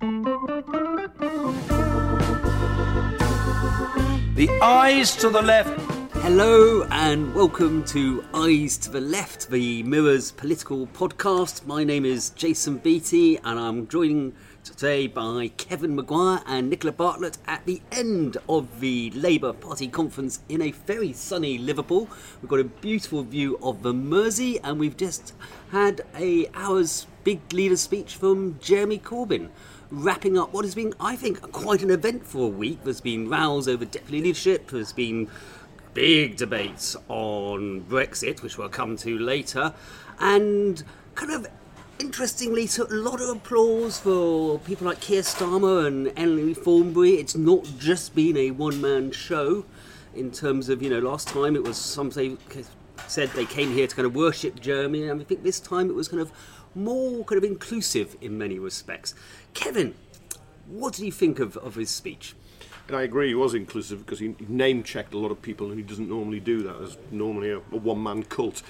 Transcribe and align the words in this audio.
The 0.00 0.08
eyes 4.62 5.16
to 5.16 5.28
the 5.28 5.42
left. 5.42 5.80
Hello 6.18 6.86
and 6.92 7.34
welcome 7.34 7.84
to 7.86 8.24
Ayes 8.32 8.78
to 8.78 8.90
the 8.90 9.00
Left, 9.00 9.50
the 9.50 9.82
Mirror's 9.82 10.30
political 10.30 10.86
podcast. 10.86 11.66
My 11.66 11.82
name 11.82 12.04
is 12.04 12.30
Jason 12.30 12.78
Beattie 12.78 13.38
and 13.38 13.58
I'm 13.58 13.88
joined 13.88 14.34
today 14.78 15.08
by 15.08 15.50
Kevin 15.56 15.96
Maguire 15.96 16.40
and 16.46 16.70
Nicola 16.70 16.92
Bartlett 16.92 17.36
at 17.48 17.66
the 17.66 17.82
end 17.90 18.36
of 18.48 18.78
the 18.78 19.10
Labour 19.10 19.52
Party 19.52 19.88
conference 19.88 20.38
in 20.48 20.62
a 20.62 20.70
very 20.70 21.12
sunny 21.12 21.58
Liverpool. 21.58 22.08
We've 22.40 22.48
got 22.48 22.60
a 22.60 22.64
beautiful 22.64 23.24
view 23.24 23.58
of 23.60 23.82
the 23.82 23.92
Mersey 23.92 24.60
and 24.60 24.78
we've 24.78 24.96
just 24.96 25.34
had 25.72 26.02
a 26.16 26.46
hour's 26.54 27.08
big 27.24 27.52
leader 27.52 27.76
speech 27.76 28.14
from 28.14 28.56
Jeremy 28.60 29.00
Corbyn 29.00 29.48
wrapping 29.90 30.38
up 30.38 30.52
what 30.52 30.64
has 30.64 30.76
been, 30.76 30.94
I 31.00 31.16
think, 31.16 31.42
quite 31.50 31.82
an 31.82 31.90
eventful 31.90 32.52
week. 32.52 32.84
There's 32.84 33.00
been 33.00 33.28
rows 33.28 33.66
over 33.66 33.84
deputy 33.84 34.22
leadership, 34.22 34.70
there's 34.70 34.92
been 34.92 35.28
big 35.92 36.36
debates 36.36 36.94
on 37.08 37.80
Brexit, 37.80 38.42
which 38.42 38.56
we'll 38.56 38.68
come 38.68 38.96
to 38.98 39.18
later, 39.18 39.74
and 40.20 40.84
kind 41.16 41.32
of 41.32 41.48
interestingly, 41.98 42.66
so 42.66 42.84
a 42.84 42.94
lot 42.94 43.20
of 43.20 43.28
applause 43.28 43.98
for 43.98 44.58
people 44.60 44.86
like 44.86 45.00
Keir 45.00 45.22
Starmer 45.22 45.86
and 45.86 46.12
Emily 46.16 46.54
Thornberry. 46.54 47.14
It's 47.14 47.36
not 47.36 47.64
just 47.78 48.14
been 48.14 48.36
a 48.36 48.50
one 48.50 48.80
man 48.80 49.10
show 49.10 49.64
in 50.14 50.30
terms 50.30 50.68
of, 50.68 50.82
you 50.82 50.90
know, 50.90 50.98
last 50.98 51.28
time 51.28 51.56
it 51.56 51.62
was 51.62 51.76
some 51.76 52.10
say, 52.10 52.36
said 53.06 53.30
they 53.30 53.44
came 53.44 53.72
here 53.72 53.86
to 53.86 53.94
kind 53.94 54.06
of 54.06 54.14
worship 54.14 54.60
Jeremy, 54.60 55.08
and 55.08 55.20
I 55.20 55.24
think 55.24 55.42
this 55.42 55.60
time 55.60 55.88
it 55.90 55.94
was 55.94 56.08
kind 56.08 56.20
of 56.20 56.32
more 56.74 57.24
kind 57.24 57.38
of 57.38 57.44
inclusive 57.44 58.16
in 58.20 58.38
many 58.38 58.58
respects. 58.58 59.14
Kevin, 59.54 59.94
what 60.66 60.94
do 60.94 61.04
you 61.04 61.12
think 61.12 61.38
of, 61.38 61.56
of 61.58 61.74
his 61.74 61.90
speech? 61.90 62.34
And 62.86 62.96
I 62.96 63.02
agree, 63.02 63.28
he 63.28 63.34
was 63.34 63.54
inclusive 63.54 64.04
because 64.04 64.18
he 64.18 64.34
name 64.48 64.82
checked 64.82 65.14
a 65.14 65.18
lot 65.18 65.30
of 65.30 65.42
people, 65.42 65.68
and 65.68 65.76
he 65.76 65.82
doesn't 65.82 66.08
normally 66.08 66.40
do 66.40 66.62
that 66.62 66.76
as 66.80 66.96
normally 67.10 67.50
a, 67.50 67.58
a 67.58 67.76
one 67.76 68.02
man 68.02 68.22
cult. 68.22 68.62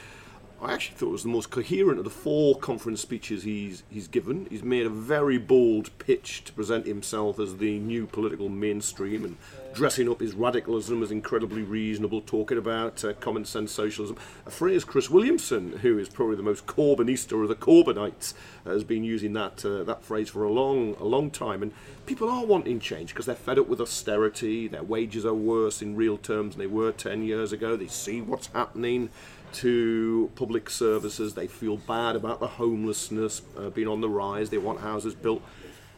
I 0.61 0.73
actually 0.73 0.97
thought 0.97 1.09
it 1.09 1.13
was 1.13 1.23
the 1.23 1.29
most 1.29 1.51
coherent 1.51 1.99
of 1.99 2.05
the 2.05 2.11
four 2.11 2.59
conference 2.59 3.01
speeches 3.01 3.45
he's 3.45 3.85
he's 3.89 4.09
given. 4.09 4.49
He's 4.51 4.65
made 4.65 4.87
a 4.87 4.91
very 4.91 5.39
bold 5.39 5.97
pitch 5.99 6.43
to 6.45 6.53
present 6.53 6.87
himself 6.87 7.39
as 7.39 7.59
the 7.59 7.79
new 7.79 8.07
political 8.07 8.49
mainstream 8.49 9.25
and 9.25 9.37
dressing 9.73 10.09
up 10.09 10.21
his 10.21 10.35
radicalism 10.35 11.01
as 11.01 11.13
incredibly 11.13 11.63
reasonable, 11.63 12.21
talking 12.21 12.59
about 12.59 13.05
uh, 13.05 13.13
common 13.15 13.45
sense 13.45 13.71
socialism. 13.71 14.17
A 14.47 14.51
phrase 14.51 14.83
Chris 14.83 15.09
Williamson, 15.09 15.79
who 15.79 15.97
is 15.97 16.09
probably 16.09 16.35
the 16.35 16.43
most 16.43 16.67
Corbynista 16.67 17.41
of 17.41 17.49
the 17.49 17.55
Corbynites, 17.55 18.35
has 18.65 18.83
been 18.83 19.05
using 19.05 19.35
that 19.35 19.65
uh, 19.65 19.85
that 19.85 20.03
phrase 20.03 20.31
for 20.31 20.43
a 20.43 20.51
long 20.51 20.97
a 20.99 21.05
long 21.05 21.31
time. 21.31 21.63
And 21.63 21.73
people 22.05 22.29
are 22.29 22.45
wanting 22.45 22.81
change 22.81 23.11
because 23.11 23.27
they're 23.27 23.37
fed 23.37 23.61
up 23.61 23.69
with 23.69 23.81
austerity. 23.81 24.67
Their 24.67 24.83
wages 24.83 25.25
are 25.25 25.35
worse 25.35 25.83
in 25.83 25.95
real 25.95 26.19
terms 26.19 26.57
than 26.57 26.61
they 26.61 26.67
were 26.67 26.91
ten 26.91 27.23
years 27.23 27.53
ago. 27.53 27.77
They 27.77 27.87
see 27.87 28.21
what's 28.21 28.49
happening 28.49 29.11
to 29.55 30.31
public 30.35 30.71
services. 30.71 31.35
They 31.35 31.47
feel 31.47 31.77
bad 31.77 32.17
about 32.17 32.41
the 32.41 32.47
homelessness 32.47 33.43
uh, 33.57 33.71
being 33.71 33.89
on 33.89 34.01
the 34.01 34.09
rise. 34.09 34.51
They 34.51 34.59
want 34.59 34.81
houses 34.81 35.15
built. 35.15 35.43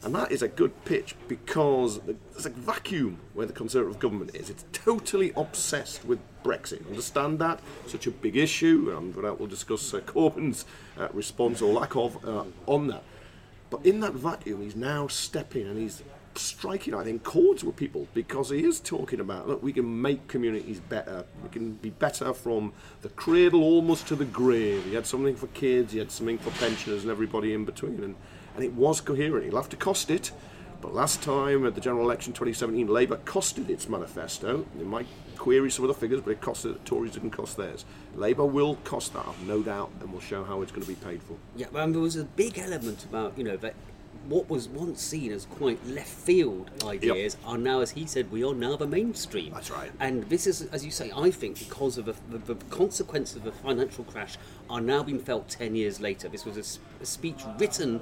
And 0.02 0.14
that 0.14 0.32
is 0.32 0.40
a 0.40 0.48
good 0.48 0.84
pitch 0.86 1.14
because 1.28 2.00
there's 2.00 2.46
a 2.46 2.50
vacuum 2.50 3.18
where 3.34 3.46
the 3.46 3.52
Conservative 3.52 3.98
government 3.98 4.34
is. 4.34 4.48
It's 4.48 4.64
totally 4.72 5.30
obsessed 5.36 6.06
with 6.06 6.20
Brexit. 6.42 6.86
Understand 6.88 7.38
that? 7.40 7.60
Such 7.86 8.06
a 8.06 8.10
big 8.10 8.36
issue. 8.36 8.94
And 8.96 9.14
we'll 9.14 9.46
discuss 9.46 9.92
uh, 9.92 10.00
Corbyn's 10.00 10.64
uh, 10.98 11.08
response 11.12 11.60
or 11.60 11.72
lack 11.72 11.96
of 11.96 12.24
uh, 12.24 12.44
on 12.66 12.86
that. 12.86 13.02
But 13.68 13.84
in 13.84 14.00
that 14.00 14.14
vacuum, 14.14 14.62
he's 14.62 14.74
now 14.74 15.06
stepping 15.06 15.66
and 15.66 15.78
he's 15.78 16.02
striking, 16.34 16.94
I 16.94 17.04
think, 17.04 17.22
chords 17.22 17.64
with 17.64 17.76
people 17.76 18.06
because 18.14 18.50
he 18.50 18.64
is 18.64 18.80
talking 18.80 19.20
about 19.20 19.48
look, 19.48 19.62
we 19.62 19.72
can 19.72 20.00
make 20.00 20.28
communities 20.28 20.80
better. 20.80 21.24
We 21.42 21.48
can 21.48 21.74
be 21.74 21.90
better 21.90 22.32
from 22.32 22.72
the 23.02 23.08
cradle 23.10 23.62
almost 23.62 24.06
to 24.08 24.16
the 24.16 24.24
grave. 24.24 24.84
He 24.84 24.94
had 24.94 25.06
something 25.06 25.36
for 25.36 25.48
kids, 25.48 25.92
he 25.92 25.98
had 25.98 26.10
something 26.10 26.38
for 26.38 26.50
pensioners 26.52 27.02
and 27.02 27.10
everybody 27.10 27.52
in 27.52 27.64
between, 27.64 28.02
and, 28.02 28.14
and 28.54 28.64
it 28.64 28.72
was 28.72 29.00
coherent. 29.00 29.46
He'll 29.46 29.56
have 29.56 29.68
to 29.70 29.76
cost 29.76 30.10
it. 30.10 30.30
But 30.80 30.94
last 30.94 31.22
time 31.22 31.66
at 31.66 31.74
the 31.74 31.80
general 31.80 32.06
election 32.06 32.32
2017, 32.32 32.86
Labour 32.86 33.18
costed 33.18 33.68
its 33.68 33.86
manifesto. 33.88 34.64
They 34.76 34.84
might 34.84 35.06
query 35.36 35.70
some 35.70 35.84
of 35.84 35.88
the 35.88 35.94
figures, 35.94 36.20
but 36.22 36.30
it 36.30 36.40
costed. 36.40 36.72
The 36.72 36.78
Tories 36.84 37.12
didn't 37.12 37.30
cost 37.30 37.56
theirs. 37.56 37.84
Labour 38.14 38.46
will 38.46 38.76
cost 38.84 39.12
that, 39.12 39.26
no 39.46 39.62
doubt, 39.62 39.90
and 40.00 40.10
we'll 40.10 40.22
show 40.22 40.42
how 40.42 40.62
it's 40.62 40.72
going 40.72 40.82
to 40.82 40.88
be 40.88 40.94
paid 40.94 41.22
for. 41.22 41.36
Yeah, 41.54 41.66
and 41.74 41.94
there 41.94 42.00
was 42.00 42.16
a 42.16 42.24
big 42.24 42.58
element 42.58 43.04
about 43.04 43.36
you 43.36 43.44
know 43.44 43.56
that 43.58 43.74
what 44.28 44.48
was 44.48 44.68
once 44.68 45.00
seen 45.00 45.32
as 45.32 45.46
quite 45.46 45.84
left 45.86 46.08
field 46.08 46.70
ideas 46.84 47.36
yep. 47.40 47.50
are 47.50 47.58
now, 47.58 47.80
as 47.80 47.90
he 47.90 48.06
said, 48.06 48.30
we 48.30 48.44
are 48.44 48.54
now 48.54 48.76
the 48.76 48.86
mainstream. 48.86 49.52
That's 49.52 49.70
right. 49.70 49.90
And 49.98 50.24
this 50.24 50.46
is, 50.46 50.62
as 50.66 50.84
you 50.84 50.90
say, 50.90 51.10
I 51.16 51.30
think 51.30 51.58
because 51.58 51.98
of 51.98 52.04
the, 52.04 52.14
the, 52.30 52.54
the 52.54 52.64
consequences 52.66 53.36
of 53.36 53.44
the 53.44 53.52
financial 53.52 54.04
crash 54.04 54.36
are 54.68 54.80
now 54.80 55.02
being 55.02 55.18
felt 55.18 55.48
10 55.48 55.74
years 55.74 56.00
later. 56.00 56.28
This 56.28 56.44
was 56.44 56.56
a, 56.56 57.02
a 57.02 57.06
speech 57.06 57.42
written 57.58 58.00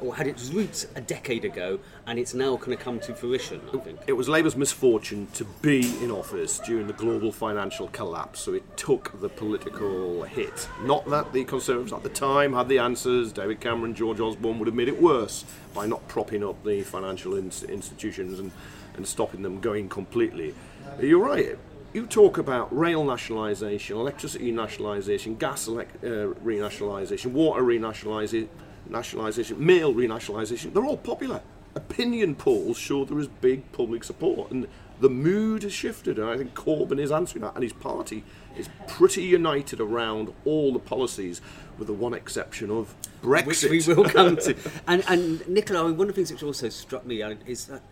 or 0.00 0.16
had 0.16 0.26
its 0.26 0.50
roots 0.50 0.86
a 0.94 1.00
decade 1.00 1.44
ago, 1.44 1.78
and 2.06 2.18
it's 2.18 2.34
now 2.34 2.56
kind 2.56 2.72
of 2.72 2.80
come 2.80 3.00
to 3.00 3.14
fruition. 3.14 3.60
I 3.72 3.78
think 3.78 4.00
it 4.06 4.12
was 4.12 4.28
Labour's 4.28 4.56
misfortune 4.56 5.28
to 5.34 5.44
be 5.62 6.02
in 6.02 6.10
office 6.10 6.58
during 6.60 6.86
the 6.86 6.92
global 6.92 7.32
financial 7.32 7.88
collapse, 7.88 8.40
so 8.40 8.54
it 8.54 8.76
took 8.76 9.20
the 9.20 9.28
political 9.28 10.22
hit. 10.24 10.68
Not 10.82 11.08
that 11.10 11.32
the 11.32 11.44
Conservatives 11.44 11.92
at 11.92 12.02
the 12.02 12.08
time 12.08 12.52
had 12.52 12.68
the 12.68 12.78
answers. 12.78 13.32
David 13.32 13.60
Cameron, 13.60 13.94
George 13.94 14.20
Osborne 14.20 14.58
would 14.58 14.66
have 14.66 14.74
made 14.74 14.88
it 14.88 15.00
worse 15.00 15.44
by 15.74 15.86
not 15.86 16.06
propping 16.08 16.44
up 16.44 16.62
the 16.64 16.82
financial 16.82 17.34
in- 17.34 17.52
institutions 17.68 18.38
and, 18.38 18.50
and 18.96 19.06
stopping 19.06 19.42
them 19.42 19.60
going 19.60 19.88
completely. 19.88 20.54
You're 21.00 21.24
right 21.24 21.56
you 21.96 22.04
talk 22.06 22.36
about 22.36 22.76
rail 22.76 23.02
nationalisation, 23.04 23.96
electricity 23.96 24.52
nationalisation, 24.52 25.34
gas 25.36 25.66
elec- 25.66 25.86
uh, 26.02 26.34
renationalisation, 26.44 27.32
water 27.32 27.62
renationalisation, 27.62 28.48
nationalisation, 28.90 29.64
mail 29.64 29.94
renationalisation, 29.94 30.72
they're 30.72 30.84
all 30.84 30.96
popular. 30.96 31.42
Opinion 31.74 32.34
polls 32.34 32.78
show 32.78 33.04
there 33.04 33.18
is 33.18 33.28
big 33.28 33.70
public 33.72 34.02
support, 34.04 34.50
and 34.50 34.66
the 35.00 35.10
mood 35.10 35.62
has 35.62 35.72
shifted. 35.72 36.18
And 36.18 36.28
I 36.28 36.38
think 36.38 36.54
Corbyn 36.54 36.98
is 36.98 37.12
answering 37.12 37.42
that, 37.42 37.54
and 37.54 37.62
his 37.62 37.74
party 37.74 38.24
is 38.56 38.68
pretty 38.86 39.22
united 39.22 39.80
around 39.80 40.32
all 40.44 40.72
the 40.72 40.78
policies, 40.78 41.40
with 41.78 41.88
the 41.88 41.92
one 41.92 42.14
exception 42.14 42.70
of 42.70 42.94
Brexit, 43.22 43.70
which 43.70 43.88
we 43.88 43.94
will 43.94 44.08
come 44.08 44.36
to. 44.38 44.56
and, 44.86 45.04
and 45.08 45.46
Nicola, 45.48 45.92
one 45.92 46.08
of 46.08 46.08
the 46.08 46.12
things 46.14 46.32
which 46.32 46.42
also 46.42 46.68
struck 46.70 47.04
me 47.04 47.22
is 47.46 47.66
that 47.66 47.82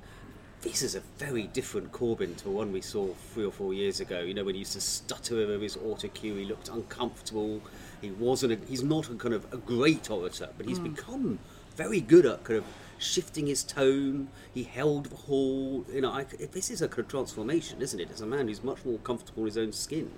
this 0.64 0.80
is 0.80 0.94
a 0.94 1.00
very 1.18 1.42
different 1.48 1.92
Corbyn 1.92 2.34
to 2.38 2.48
one 2.48 2.72
we 2.72 2.80
saw 2.80 3.08
three 3.34 3.44
or 3.44 3.52
four 3.52 3.74
years 3.74 4.00
ago. 4.00 4.20
You 4.20 4.32
know, 4.32 4.44
when 4.44 4.54
he 4.54 4.60
used 4.60 4.72
to 4.72 4.80
stutter 4.80 5.38
over 5.38 5.58
his 5.58 5.76
auto 5.76 6.08
cue, 6.08 6.34
he 6.36 6.46
looked 6.46 6.70
uncomfortable. 6.70 7.60
He 8.04 8.10
wasn't. 8.10 8.52
A, 8.52 8.66
he's 8.66 8.82
not 8.82 9.08
a 9.08 9.14
kind 9.14 9.34
of 9.34 9.52
a 9.52 9.56
great 9.56 10.10
orator, 10.10 10.50
but 10.56 10.66
he's 10.66 10.78
mm. 10.78 10.94
become 10.94 11.38
very 11.76 12.00
good 12.00 12.26
at 12.26 12.44
kind 12.44 12.58
of 12.58 12.64
shifting 12.98 13.46
his 13.46 13.64
tone. 13.64 14.28
He 14.52 14.62
held 14.62 15.06
the 15.06 15.16
hall. 15.16 15.84
You 15.92 16.02
know, 16.02 16.12
I, 16.12 16.24
this 16.24 16.70
is 16.70 16.82
a 16.82 16.88
kind 16.88 17.00
of 17.00 17.08
transformation, 17.08 17.82
isn't 17.82 17.98
it? 17.98 18.10
As 18.10 18.20
a 18.20 18.26
man 18.26 18.48
who's 18.48 18.62
much 18.62 18.84
more 18.84 18.98
comfortable 18.98 19.42
in 19.42 19.46
his 19.46 19.58
own 19.58 19.72
skin. 19.72 20.10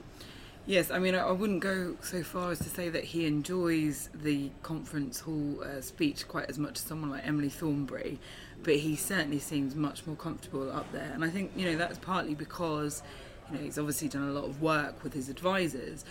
Yes, 0.68 0.90
I 0.90 0.98
mean, 0.98 1.14
I 1.14 1.30
wouldn't 1.30 1.60
go 1.60 1.94
so 2.02 2.24
far 2.24 2.50
as 2.50 2.58
to 2.58 2.64
say 2.64 2.88
that 2.88 3.04
he 3.04 3.24
enjoys 3.24 4.10
the 4.12 4.50
conference 4.64 5.20
hall 5.20 5.62
uh, 5.62 5.80
speech 5.80 6.26
quite 6.26 6.50
as 6.50 6.58
much 6.58 6.72
as 6.72 6.80
someone 6.80 7.10
like 7.10 7.24
Emily 7.24 7.48
Thornberry, 7.48 8.18
but 8.64 8.74
he 8.74 8.96
certainly 8.96 9.38
seems 9.38 9.76
much 9.76 10.08
more 10.08 10.16
comfortable 10.16 10.72
up 10.72 10.90
there. 10.90 11.12
And 11.14 11.24
I 11.24 11.30
think, 11.30 11.52
you 11.54 11.66
know, 11.66 11.76
that's 11.78 11.98
partly 11.98 12.34
because, 12.34 13.04
you 13.48 13.58
know, 13.58 13.62
he's 13.62 13.78
obviously 13.78 14.08
done 14.08 14.28
a 14.28 14.32
lot 14.32 14.42
of 14.42 14.60
work 14.60 15.04
with 15.04 15.12
his 15.12 15.28
advisors, 15.28 16.04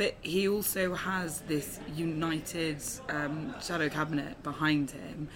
but 0.00 0.14
he 0.22 0.48
also 0.48 0.94
has 0.94 1.40
this 1.40 1.78
united 1.94 2.78
um, 3.10 3.54
shadow 3.60 3.86
cabinet 3.90 4.42
behind 4.42 4.90
him. 4.92 5.28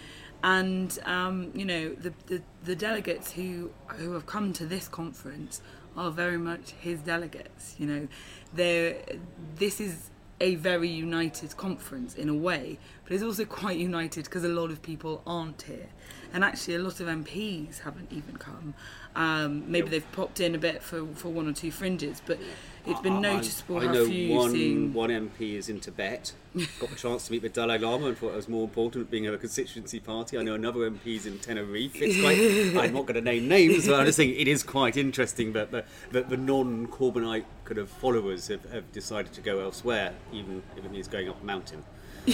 And 0.42 0.98
um, 1.04 1.50
you 1.54 1.66
know 1.66 1.90
the, 1.90 2.14
the, 2.28 2.42
the 2.64 2.74
delegates 2.74 3.30
who 3.32 3.72
who 3.88 4.12
have 4.12 4.24
come 4.24 4.54
to 4.54 4.64
this 4.64 4.88
conference 4.88 5.60
are 5.98 6.10
very 6.10 6.38
much 6.38 6.70
his 6.80 7.00
delegates. 7.00 7.74
You 7.78 7.86
know, 7.86 8.08
they 8.54 9.18
this 9.56 9.82
is 9.82 10.08
a 10.40 10.54
very 10.54 10.88
united 10.88 11.54
conference 11.58 12.14
in 12.14 12.30
a 12.30 12.34
way, 12.34 12.78
but 13.04 13.12
it's 13.12 13.22
also 13.22 13.44
quite 13.44 13.76
united 13.76 14.24
because 14.24 14.44
a 14.44 14.48
lot 14.48 14.70
of 14.70 14.80
people 14.80 15.22
aren't 15.26 15.60
here. 15.60 15.88
And 16.32 16.42
actually, 16.42 16.76
a 16.76 16.78
lot 16.80 17.00
of 17.00 17.06
MPs 17.06 17.80
haven't 17.80 18.10
even 18.10 18.38
come. 18.38 18.74
Um, 19.14 19.70
maybe 19.70 19.88
they've 19.90 20.12
popped 20.12 20.40
in 20.40 20.54
a 20.54 20.58
bit 20.58 20.82
for, 20.82 21.06
for 21.14 21.28
one 21.28 21.46
or 21.46 21.52
two 21.52 21.70
fringes, 21.70 22.20
but 22.26 22.38
it's 22.86 23.00
been 23.00 23.20
noticeable 23.20 23.78
I 23.78 23.86
how 23.86 23.92
know 23.92 24.06
few 24.06 24.34
one, 24.34 24.50
seeing. 24.50 24.92
one 24.92 25.10
MP 25.10 25.54
is 25.54 25.68
in 25.68 25.80
Tibet. 25.80 26.32
Got 26.78 26.90
the 26.90 26.96
chance 26.96 27.26
to 27.26 27.32
meet 27.32 27.42
the 27.42 27.48
Dalai 27.48 27.78
Lama 27.78 28.06
and 28.06 28.18
thought 28.18 28.32
it 28.32 28.36
was 28.36 28.48
more 28.48 28.64
important 28.64 29.10
being 29.10 29.26
a 29.26 29.36
constituency 29.38 30.00
party. 30.00 30.38
I 30.38 30.42
know 30.42 30.54
another 30.54 30.80
MP 30.90 31.16
is 31.16 31.26
in 31.26 31.38
Tenerife. 31.38 31.96
It's 31.96 32.20
quite. 32.20 32.38
I'm 32.84 32.92
not 32.92 33.06
going 33.06 33.14
to 33.14 33.20
name 33.20 33.48
names, 33.48 33.86
but 33.86 33.98
I'm 33.98 34.06
just 34.06 34.16
saying 34.16 34.34
it 34.36 34.48
is 34.48 34.62
quite 34.62 34.96
interesting 34.96 35.52
that 35.54 35.70
the, 35.70 35.84
that 36.12 36.28
the 36.28 36.36
non-Corbynite 36.36 37.44
kind 37.64 37.78
of 37.78 37.88
followers 37.88 38.48
have, 38.48 38.70
have 38.70 38.92
decided 38.92 39.32
to 39.32 39.40
go 39.40 39.60
elsewhere, 39.60 40.12
even 40.32 40.62
if 40.76 40.84
it 40.84 40.92
means 40.92 41.08
going 41.08 41.28
up 41.28 41.40
a 41.42 41.44
mountain. 41.44 41.82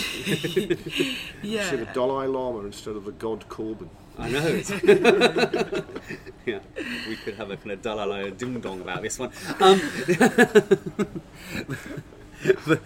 yeah. 1.43 1.69
Should 1.69 1.81
have 1.81 1.93
Dalai 1.95 2.27
Lama 2.27 2.61
instead 2.61 2.97
of 2.97 3.05
the 3.05 3.13
God 3.13 3.49
Corbyn. 3.49 3.89
I 4.21 4.31
know. 4.31 5.83
Yeah, 6.47 6.61
we 7.07 7.17
could 7.17 7.35
have 7.35 7.51
a 7.51 7.57
kind 7.57 7.73
of 7.73 7.83
Dalai 7.83 8.07
Lama 8.07 8.31
ding 8.31 8.61
dong 8.61 8.81
about 8.81 9.03
this 9.03 9.19
one. 9.19 9.31
Um, 9.61 9.81
but 12.67 12.81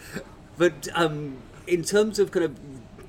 but 0.59 0.89
um, 0.95 1.37
in 1.67 1.83
terms 1.83 2.19
of 2.19 2.31
kind 2.31 2.45
of, 2.45 2.59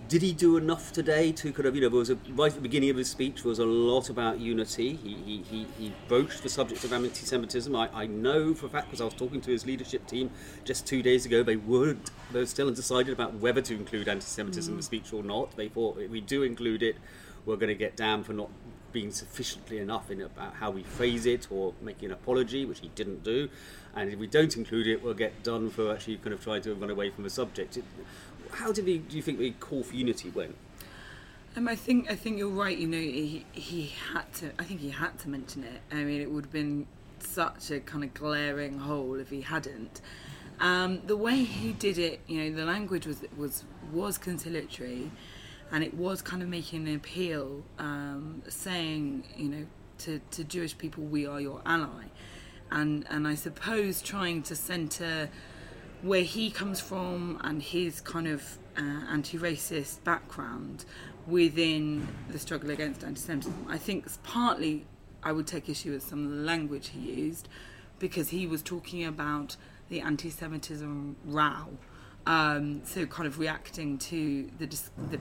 did 0.08 0.22
he 0.22 0.34
do 0.34 0.56
enough 0.56 0.94
today 0.94 1.32
to 1.32 1.52
kind 1.52 1.66
of, 1.66 1.76
you 1.76 1.82
know, 1.82 1.90
there 1.90 2.00
was 2.00 2.12
a, 2.12 2.18
right 2.30 2.50
at 2.50 2.56
the 2.56 2.62
beginning 2.62 2.92
of 2.92 2.98
his 2.98 3.10
speech 3.10 3.44
was 3.44 3.58
a 3.58 3.66
lot 3.66 4.10
about 4.10 4.40
unity. 4.40 4.96
He, 4.96 5.16
he, 5.16 5.44
he, 5.50 5.68
he 5.80 5.94
broached 6.08 6.44
the 6.44 6.50
subject 6.50 6.84
of 6.84 6.94
anti-Semitism. 6.94 7.76
I, 7.76 7.90
I 7.92 8.06
know 8.06 8.54
for 8.54 8.68
a 8.68 8.70
fact 8.70 8.88
because 8.88 9.02
I 9.02 9.06
was 9.06 9.16
talking 9.16 9.42
to 9.42 9.52
his 9.52 9.66
leadership 9.66 10.06
team 10.06 10.30
just 10.64 10.86
two 10.86 11.02
days 11.02 11.26
ago. 11.26 11.42
They 11.42 11.56
would 11.56 12.00
they 12.32 12.40
were 12.40 12.46
still 12.46 12.68
undecided 12.68 13.14
about 13.14 13.36
whether 13.36 13.62
to 13.62 13.74
include 13.74 14.08
anti-Semitism 14.08 14.72
in 14.72 14.78
the 14.78 14.84
speech 14.84 15.12
or 15.12 15.24
not. 15.24 15.56
They 15.58 15.70
thought 15.70 16.00
if 16.00 16.12
we 16.12 16.22
do 16.22 16.44
include 16.44 16.84
it, 16.84 16.98
we're 17.46 17.56
going 17.58 17.70
to 17.70 17.76
get 17.76 17.96
damned 17.96 18.26
for 18.26 18.34
not 18.34 18.50
being 18.92 19.12
sufficiently 19.12 19.80
enough 19.80 20.10
in 20.10 20.22
about 20.22 20.54
how 20.56 20.72
we 20.72 20.84
phrase 20.84 21.26
it 21.26 21.48
or 21.52 21.74
making 21.82 22.06
an 22.08 22.14
apology, 22.14 22.66
which 22.66 22.80
he 22.80 22.90
didn't 22.96 23.24
do. 23.24 23.50
And 23.96 24.10
if 24.10 24.18
we 24.18 24.28
don't 24.28 24.56
include 24.56 24.88
it, 24.88 25.04
we'll 25.04 25.14
get 25.14 25.44
done 25.44 25.70
for 25.70 25.94
actually 25.94 26.18
kind 26.18 26.34
of 26.34 26.44
trying 26.44 26.62
to 26.64 26.74
run 26.74 26.90
away 26.90 27.10
from 27.10 27.24
the 27.24 27.30
subject. 27.30 27.78
How 28.52 28.72
did 28.72 28.88
he, 28.88 29.00
do 29.00 29.18
you 29.18 29.22
think 29.22 29.40
the 29.40 29.52
call 29.52 29.84
for 29.84 29.96
unity 29.96 30.30
went? 30.30 30.56
Um, 31.58 31.70
I 31.70 31.76
think 31.76 32.12
I 32.12 32.16
think 32.16 32.38
you're 32.38 32.50
right. 32.50 32.78
You 32.78 32.88
know, 32.88 32.98
he 32.98 33.46
he 33.54 33.94
had 34.14 34.34
to. 34.36 34.52
I 34.60 34.66
think 34.66 34.82
he 34.82 34.90
had 34.90 35.18
to 35.20 35.30
mention 35.30 35.64
it. 35.64 35.80
I 35.90 36.04
mean, 36.04 36.20
it 36.20 36.30
would 36.30 36.46
have 36.46 36.52
been 36.52 36.86
such 37.20 37.72
a 37.72 37.80
kind 37.80 38.04
of 38.04 38.14
glaring 38.14 38.80
hole 38.80 39.16
if 39.16 39.30
he 39.30 39.40
hadn't. 39.40 40.02
Um, 40.60 41.02
the 41.06 41.16
way 41.16 41.44
he 41.44 41.72
did 41.72 41.98
it, 41.98 42.20
you 42.28 42.44
know, 42.44 42.58
the 42.58 42.66
language 42.66 43.06
was 43.06 43.24
was 43.38 43.64
was 43.94 44.18
conciliatory, 44.18 45.12
and 45.72 45.84
it 45.84 45.94
was 45.94 46.22
kind 46.22 46.42
of 46.42 46.50
making 46.50 46.88
an 46.88 46.96
appeal, 46.96 47.64
um, 47.80 48.44
saying, 48.48 49.24
you 49.36 49.50
know, 49.50 49.66
to, 50.00 50.20
to 50.32 50.44
Jewish 50.44 50.78
people, 50.78 51.04
we 51.04 51.26
are 51.26 51.40
your 51.40 51.62
ally, 51.66 52.06
and 52.72 53.06
and 53.10 53.28
I 53.28 53.36
suppose 53.36 54.02
trying 54.02 54.44
to 54.44 54.56
centre 54.56 55.30
where 56.02 56.24
he 56.24 56.52
comes 56.52 56.80
from 56.80 57.40
and 57.44 57.62
his 57.62 58.02
kind 58.02 58.28
of 58.28 58.58
uh, 58.78 58.82
anti-racist 59.10 60.04
background 60.04 60.86
within 61.26 62.08
the 62.30 62.38
struggle 62.38 62.70
against 62.70 63.04
anti-Semitism. 63.04 63.66
I 63.68 63.78
think 63.78 64.06
partly 64.24 64.86
I 65.24 65.32
would 65.32 65.48
take 65.48 65.70
issue 65.70 65.94
with 65.94 66.04
some 66.04 66.26
of 66.26 66.32
the 66.32 66.44
language 66.44 66.90
he 66.90 67.00
used 67.00 67.50
because 67.98 68.30
he 68.30 68.46
was 68.46 68.62
talking 68.62 69.04
about 69.04 69.56
the 69.90 70.02
anti-Semitism 70.02 71.16
row, 71.26 71.78
um, 72.26 72.82
so 72.84 73.06
kind 73.06 73.28
of 73.28 73.40
reacting 73.40 73.98
to 73.98 74.50
the, 74.60 74.68
the 75.10 75.20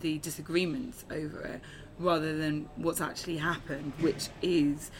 the 0.00 0.18
disagreements 0.18 1.04
over 1.10 1.40
it 1.42 1.60
rather 1.98 2.36
than 2.36 2.68
what's 2.76 3.00
actually 3.00 3.36
happened, 3.36 3.92
which 4.00 4.28
is 4.42 4.90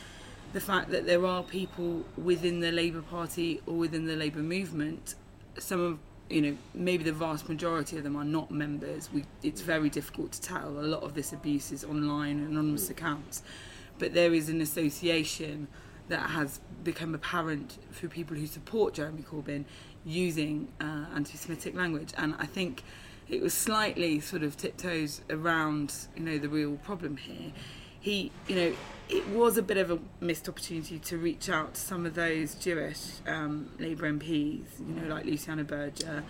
the 0.53 0.61
fact 0.61 0.91
that 0.91 1.07
there 1.07 1.25
are 1.25 1.43
people 1.43 2.05
within 2.17 2.61
the 2.61 2.73
Labour 2.73 3.03
Party 3.03 3.61
or 3.67 3.75
within 3.75 4.07
the 4.07 4.17
Labour 4.17 4.41
movement, 4.41 5.15
some 5.59 5.81
of 5.81 5.99
you 6.29 6.41
know 6.41 6.57
maybe 6.75 7.03
the 7.03 7.13
vast 7.13 7.49
majority 7.49 7.97
of 7.97 8.05
them 8.05 8.17
are 8.17 8.25
not 8.25 8.51
members. 8.51 9.11
We 9.13 9.25
it's 9.43 9.61
very 9.61 9.91
difficult 9.91 10.33
to 10.33 10.41
tell. 10.41 10.69
A 10.69 10.87
lot 10.95 11.03
of 11.03 11.15
this 11.15 11.33
abuse 11.33 11.73
is 11.73 11.85
online, 11.85 12.41
anonymous 12.41 12.91
accounts, 12.91 13.43
but 13.99 14.15
there 14.15 14.33
is 14.35 14.49
an 14.49 14.61
association 14.61 15.69
that 16.09 16.31
has 16.31 16.61
become 16.83 17.15
apparent 17.15 17.79
for 17.93 18.09
people 18.09 18.37
who 18.37 18.47
support 18.47 18.95
Jeremy 18.95 19.23
Corbyn 19.23 19.65
using 20.05 20.69
uh, 20.81 21.07
anti-Semitic 21.15 21.75
language, 21.77 22.13
and 22.17 22.35
I 22.39 22.47
think 22.47 22.83
it 23.31 23.41
was 23.41 23.55
slightly 23.55 24.21
sort 24.21 24.43
of 24.43 24.57
tiptoes 24.57 25.23
around 25.31 25.95
you 26.17 26.23
know 26.23 26.39
the 26.39 26.49
real 26.49 26.77
problem 26.77 27.17
here. 27.17 27.53
He, 28.01 28.33
you 28.49 28.57
know, 28.57 28.73
it 29.11 29.29
was 29.29 29.59
a 29.59 29.63
bit 29.63 29.77
of 29.77 29.91
a 29.91 29.99
missed 30.21 30.49
opportunity 30.49 30.99
to 31.01 31.19
reach 31.19 31.51
out 31.51 31.75
to 31.75 31.81
some 31.81 32.07
of 32.07 32.15
those 32.15 32.55
Jewish 32.55 32.99
um, 33.27 33.71
Labour 33.79 34.11
MPs, 34.11 34.63
you 34.79 34.95
know, 34.95 35.15
like 35.15 35.27
Luciana 35.27 35.65
Berger 35.65 36.25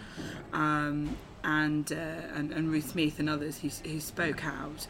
um, 0.53 1.17
and, 1.45 1.93
uh, 1.93 1.97
and 2.35 2.53
and 2.53 2.71
Ruth 2.71 2.95
Smeeth 2.95 3.19
and 3.19 3.31
others 3.31 3.59
who 3.59 3.69
who 3.89 4.01
spoke 4.01 4.45
out. 4.45 4.87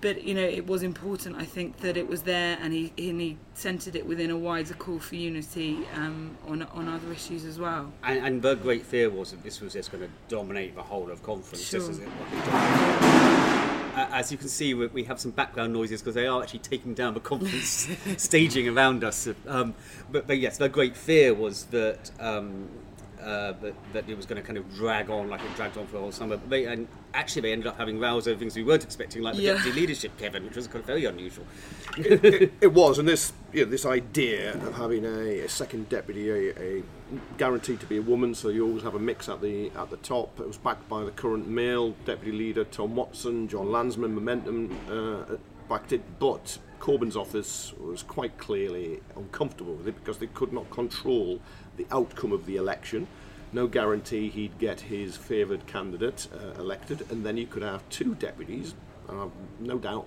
But 0.00 0.24
you 0.24 0.34
know, 0.34 0.42
it 0.42 0.66
was 0.66 0.82
important. 0.82 1.36
I 1.36 1.44
think 1.44 1.78
that 1.78 1.96
it 1.96 2.08
was 2.08 2.22
there, 2.22 2.58
and 2.60 2.72
he 2.72 2.92
and 2.98 3.20
he 3.20 3.38
centred 3.54 3.96
it 3.96 4.06
within 4.06 4.30
a 4.30 4.36
wider 4.36 4.74
call 4.74 4.98
for 4.98 5.14
unity 5.14 5.86
um, 5.94 6.36
on 6.46 6.62
on 6.62 6.88
other 6.88 7.12
issues 7.12 7.44
as 7.44 7.58
well. 7.58 7.92
And, 8.02 8.24
and 8.24 8.42
the 8.42 8.54
great 8.54 8.84
fear 8.84 9.08
was 9.10 9.30
that 9.30 9.42
this 9.42 9.60
was 9.60 9.72
just 9.72 9.90
going 9.90 10.04
to 10.04 10.10
dominate 10.28 10.74
the 10.74 10.82
whole 10.82 11.10
of 11.10 11.22
conference. 11.22 11.66
Sure. 11.66 11.90
as 11.90 12.00
Uh, 12.00 14.08
As 14.12 14.30
you 14.30 14.36
can 14.36 14.48
see, 14.48 14.74
we 14.74 14.86
we 14.88 15.04
have 15.04 15.18
some 15.18 15.30
background 15.30 15.72
noises 15.72 16.02
because 16.02 16.14
they 16.14 16.26
are 16.26 16.42
actually 16.42 16.58
taking 16.58 16.92
down 16.92 17.14
the 17.14 17.20
conference 17.20 17.88
staging 18.18 18.68
around 18.68 19.02
us. 19.02 19.26
Um, 19.46 19.74
but, 20.10 20.26
but 20.26 20.38
yes, 20.38 20.58
the 20.58 20.68
great 20.68 20.96
fear 20.96 21.32
was 21.32 21.64
that, 21.66 22.10
um, 22.20 22.68
uh, 23.26 23.52
that 23.60 23.74
that 23.92 24.08
it 24.08 24.16
was 24.16 24.24
going 24.24 24.40
to 24.40 24.46
kind 24.46 24.56
of 24.56 24.72
drag 24.74 25.10
on 25.10 25.28
like 25.28 25.40
it 25.42 25.54
dragged 25.56 25.76
on 25.76 25.86
for 25.86 25.94
the 25.94 25.98
whole 25.98 26.12
summer. 26.12 26.36
But 26.36 26.48
they, 26.48 26.64
and 26.66 26.86
actually, 27.12 27.42
they 27.42 27.52
ended 27.52 27.66
up 27.66 27.76
having 27.76 27.98
rows 27.98 28.28
over 28.28 28.38
things 28.38 28.54
we 28.56 28.62
weren't 28.62 28.84
expecting, 28.84 29.22
like 29.22 29.34
the 29.34 29.42
Yeah. 29.42 29.54
deputy 29.54 29.80
leadership, 29.80 30.16
Kevin, 30.16 30.44
which 30.44 30.54
was 30.56 30.66
kind 30.68 30.80
of 30.80 30.86
very 30.86 31.04
unusual. 31.04 31.44
it, 31.98 32.52
it 32.60 32.72
was, 32.72 32.98
and 32.98 33.08
this 33.08 33.32
you 33.52 33.64
know, 33.64 33.70
this 33.70 33.84
idea 33.84 34.54
of 34.54 34.74
having 34.76 35.04
a, 35.04 35.40
a 35.40 35.48
second 35.48 35.88
deputy, 35.88 36.30
a, 36.30 36.78
a 36.78 36.82
guaranteed 37.36 37.80
to 37.80 37.86
be 37.86 37.96
a 37.96 38.02
woman, 38.02 38.34
so 38.34 38.48
you 38.48 38.64
always 38.66 38.82
have 38.84 38.94
a 38.94 38.98
mix 39.00 39.28
at 39.28 39.40
the 39.40 39.70
at 39.76 39.90
the 39.90 39.96
top. 39.98 40.38
It 40.38 40.46
was 40.46 40.58
backed 40.58 40.88
by 40.88 41.04
the 41.04 41.10
current 41.10 41.48
male 41.48 41.94
deputy 42.04 42.32
leader 42.36 42.64
Tom 42.64 42.94
Watson, 42.94 43.48
Jon 43.48 43.66
Lansman, 43.66 44.12
Momentum 44.12 44.76
uh, 44.88 45.36
backed 45.68 45.92
it, 45.92 46.02
but 46.20 46.58
Corbyn's 46.78 47.16
office 47.16 47.72
was 47.80 48.02
quite 48.02 48.38
clearly 48.38 49.00
uncomfortable 49.16 49.74
with 49.74 49.88
it 49.88 49.96
because 49.96 50.18
they 50.18 50.26
could 50.28 50.52
not 50.52 50.70
control 50.70 51.40
the 51.76 51.86
outcome 51.90 52.32
of 52.32 52.46
the 52.46 52.56
election. 52.56 53.06
No 53.52 53.66
guarantee 53.66 54.28
he'd 54.28 54.58
get 54.58 54.80
his 54.80 55.16
favoured 55.16 55.66
candidate 55.66 56.28
uh, 56.34 56.60
elected, 56.60 57.10
and 57.10 57.24
then 57.24 57.36
you 57.36 57.46
could 57.46 57.62
have 57.62 57.88
two 57.88 58.14
deputies. 58.14 58.74
And 59.08 59.20
I've 59.20 59.30
no 59.60 59.78
doubt 59.78 60.06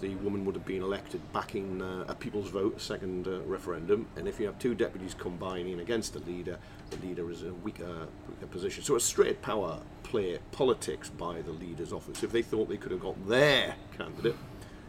the 0.00 0.14
woman 0.16 0.44
would 0.44 0.54
have 0.54 0.64
been 0.64 0.82
elected 0.82 1.20
backing 1.32 1.82
uh, 1.82 2.04
a 2.08 2.14
people's 2.14 2.48
vote, 2.48 2.76
a 2.76 2.80
second 2.80 3.28
uh, 3.28 3.40
referendum. 3.42 4.06
And 4.16 4.26
if 4.26 4.40
you 4.40 4.46
have 4.46 4.58
two 4.58 4.74
deputies 4.74 5.14
combining 5.14 5.80
against 5.80 6.12
the 6.12 6.20
leader, 6.20 6.58
the 6.90 7.06
leader 7.06 7.30
is 7.30 7.42
in 7.42 7.48
a 7.48 7.54
weaker, 7.54 8.06
weaker 8.28 8.46
position. 8.50 8.82
So 8.82 8.96
a 8.96 9.00
straight 9.00 9.42
power 9.42 9.80
play 10.02 10.38
politics 10.52 11.10
by 11.10 11.42
the 11.42 11.52
leader's 11.52 11.92
office. 11.92 12.22
If 12.22 12.32
they 12.32 12.42
thought 12.42 12.68
they 12.68 12.76
could 12.76 12.92
have 12.92 13.00
got 13.00 13.28
their 13.28 13.74
candidate, 13.96 14.36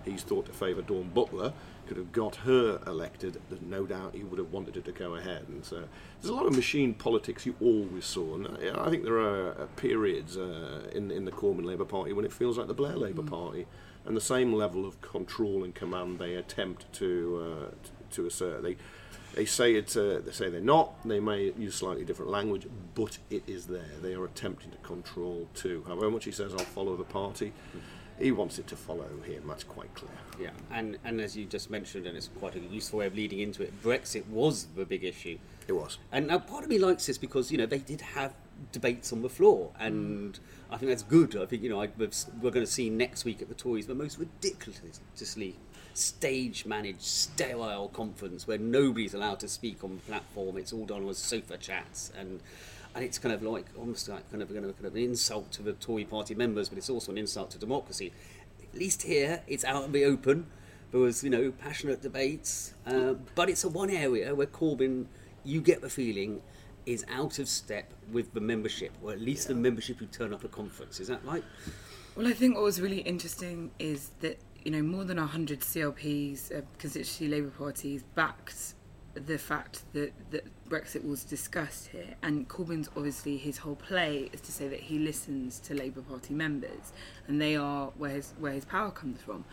he's 0.05 0.24
thought 0.24 0.46
to 0.46 0.51
favour 0.53 0.81
Dawn 0.81 1.10
Butler, 1.13 1.53
could 1.88 1.98
have 1.98 2.12
got 2.12 2.38
her 2.38 2.79
elected, 2.88 3.41
then 3.50 3.60
no 3.70 3.86
doubt 3.86 4.15
he 4.15 4.24
would 4.24 4.39
have 4.39 4.51
wanted 4.51 4.75
her 4.75 4.81
to 4.81 4.91
go 4.91 5.15
ahead. 5.15 5.46
And 5.50 5.65
so 5.65 5.84
there's 6.22 6.29
a 6.29 6.34
lot 6.34 6.46
of 6.46 6.55
machine 6.55 6.93
politics 6.93 7.46
you 7.46 7.55
always 7.60 8.05
saw. 8.05 8.36
And 8.36 8.48
I 8.77 8.89
think 8.89 9.03
there 9.03 9.20
are 9.20 9.51
uh, 9.51 9.65
periods 9.75 10.38
uh, 10.38 10.89
in, 10.93 11.12
in 11.12 11.25
the 11.25 11.31
Corbyn 11.31 11.65
Labour 11.65 11.86
Party 11.86 12.13
when 12.13 12.24
it 12.24 12.31
feels 12.31 12.58
like 12.58 12.67
the 12.67 12.74
Blair 12.74 12.96
Labour 12.96 13.24
Party. 13.24 13.67
And 14.05 14.15
the 14.15 14.22
same 14.22 14.53
level 14.53 14.86
of 14.86 15.00
control 15.01 15.63
and 15.63 15.75
command 15.75 16.17
they 16.17 16.36
attempt 16.36 16.91
to, 16.93 17.67
uh, 17.70 17.72
t- 17.84 17.91
to 18.12 18.25
assert. 18.25 18.63
They, 18.63 18.77
they 19.36 19.46
say 19.46 19.75
it's 19.75 19.96
uh, 19.96 20.22
they 20.25 20.31
say 20.31 20.50
they're 20.50 20.60
not. 20.60 21.08
They 21.08 21.20
may 21.20 21.53
use 21.58 21.75
slightly 21.75 22.03
different 22.03 22.31
language, 22.31 22.67
but 22.96 23.17
it 23.29 23.43
is 23.48 23.67
there. 23.67 23.91
They 24.01 24.13
are 24.13 24.25
attempting 24.25 24.72
to 24.72 24.77
control 24.77 25.48
too. 25.53 25.84
However 25.88 26.10
much 26.10 26.25
he 26.25 26.31
says, 26.31 26.53
"I'll 26.53 26.60
follow 26.60 26.98
the 26.98 27.03
party," 27.03 27.53
he 28.21 28.31
wants 28.31 28.59
it 28.59 28.67
to 28.67 28.75
follow 28.75 29.07
him. 29.25 29.43
That's 29.47 29.63
quite 29.63 29.93
clear. 29.95 30.11
Yeah, 30.39 30.49
and, 30.71 30.97
and 31.03 31.19
as 31.19 31.35
you 31.35 31.45
just 31.45 31.69
mentioned, 31.69 32.07
and 32.07 32.15
it's 32.17 32.29
quite 32.39 32.55
a 32.55 32.59
useful 32.59 32.99
way 32.99 33.07
of 33.07 33.15
leading 33.15 33.39
into 33.39 33.63
it, 33.63 33.81
Brexit 33.83 34.27
was 34.27 34.67
the 34.75 34.85
big 34.85 35.03
issue. 35.03 35.37
It 35.67 35.73
was. 35.73 35.97
And 36.11 36.27
now 36.27 36.39
part 36.39 36.63
of 36.63 36.69
me 36.69 36.79
likes 36.79 37.05
this 37.05 37.17
because, 37.17 37.51
you 37.51 37.57
know, 37.57 37.65
they 37.65 37.79
did 37.79 38.01
have 38.01 38.33
debates 38.71 39.11
on 39.13 39.21
the 39.21 39.29
floor, 39.29 39.71
and 39.79 40.39
I 40.69 40.77
think 40.77 40.89
that's 40.89 41.03
good. 41.03 41.35
I 41.35 41.45
think, 41.45 41.63
you 41.63 41.69
know, 41.69 41.81
I, 41.81 41.89
we're 41.97 42.51
going 42.51 42.65
to 42.65 42.71
see 42.71 42.89
next 42.89 43.25
week 43.25 43.41
at 43.41 43.49
the 43.49 43.55
Tories 43.55 43.87
the 43.87 43.95
most 43.95 44.17
ridiculously 44.17 45.55
stage 45.93 46.65
managed, 46.65 47.01
sterile 47.01 47.89
conference 47.89 48.47
where 48.47 48.57
nobody's 48.57 49.13
allowed 49.13 49.39
to 49.41 49.47
speak 49.47 49.83
on 49.83 49.95
the 49.95 50.01
platform. 50.11 50.57
It's 50.57 50.73
all 50.73 50.85
done 50.85 51.05
with 51.05 51.17
sofa 51.17 51.57
chats. 51.57 52.11
And 52.17 52.39
and 52.95 53.03
it's 53.03 53.17
kind 53.17 53.33
of 53.33 53.41
like 53.43 53.65
almost 53.77 54.10
like 54.10 54.29
kind 54.31 54.41
of, 54.43 54.50
kind 54.50 54.65
of, 54.65 54.75
kind 54.75 54.86
of 54.86 54.95
an 54.95 55.01
insult 55.01 55.51
to 55.53 55.63
the 55.63 55.74
Tory 55.74 56.05
party 56.05 56.36
members, 56.36 56.69
but 56.69 56.77
it's 56.77 56.89
also 56.89 57.12
an 57.12 57.17
insult 57.17 57.51
to 57.51 57.57
democracy. 57.57 58.12
At 58.62 58.79
least 58.79 59.03
here, 59.03 59.41
it's 59.48 59.63
out 59.63 59.86
in 59.86 59.91
the 59.91 60.05
open. 60.05 60.48
There 60.91 61.00
was, 61.00 61.24
you 61.24 61.29
know, 61.29 61.51
passionate 61.51 62.01
debates, 62.01 62.74
uh, 62.86 63.13
but 63.36 63.50
it's 63.50 63.63
a 63.63 63.69
one 63.69 63.89
area 63.89 64.36
where 64.36 64.48
Corbyn, 64.48 65.05
you 65.43 65.62
get 65.62 65.81
the 65.81 65.89
feeling, 65.89 66.41
is 66.86 67.05
out 67.10 67.39
of 67.39 67.48
step 67.48 67.93
with 68.12 68.33
the 68.33 68.41
membership, 68.41 68.91
or 69.01 69.12
at 69.12 69.21
least 69.21 69.48
the 69.48 69.55
membership 69.55 69.98
who 69.98 70.05
turn 70.07 70.33
up 70.33 70.43
at 70.43 70.51
conference. 70.51 71.00
Is 71.00 71.07
that 71.07 71.24
right? 71.24 71.43
Well, 72.15 72.27
I 72.27 72.33
think 72.33 72.55
what 72.55 72.63
was 72.63 72.81
really 72.81 73.00
interesting 73.00 73.71
is 73.79 74.12
that 74.19 74.38
you 74.63 74.71
know 74.71 74.81
more 74.81 75.05
than 75.05 75.17
hundred 75.17 75.62
CLPs, 75.62 76.57
uh, 76.57 76.62
constituency 76.77 77.27
Labour 77.27 77.51
parties, 77.51 78.03
backed 78.15 78.74
the 79.13 79.38
fact 79.38 79.83
that, 79.93 80.12
that 80.31 80.45
Brexit 80.71 81.05
was 81.05 81.25
discussed 81.25 81.87
here, 81.87 82.15
and 82.23 82.47
Corbyn's 82.47 82.89
obviously 82.95 83.35
his 83.35 83.57
whole 83.57 83.75
play 83.75 84.29
is 84.31 84.39
to 84.39 84.53
say 84.53 84.69
that 84.69 84.79
he 84.79 84.99
listens 84.99 85.59
to 85.59 85.73
Labour 85.75 86.01
Party 86.01 86.33
members, 86.33 86.93
and 87.27 87.41
they 87.41 87.57
are 87.57 87.87
where 87.97 88.11
his 88.11 88.33
where 88.39 88.53
his 88.53 88.63
power 88.63 88.89
comes 88.89 89.21
from. 89.21 89.43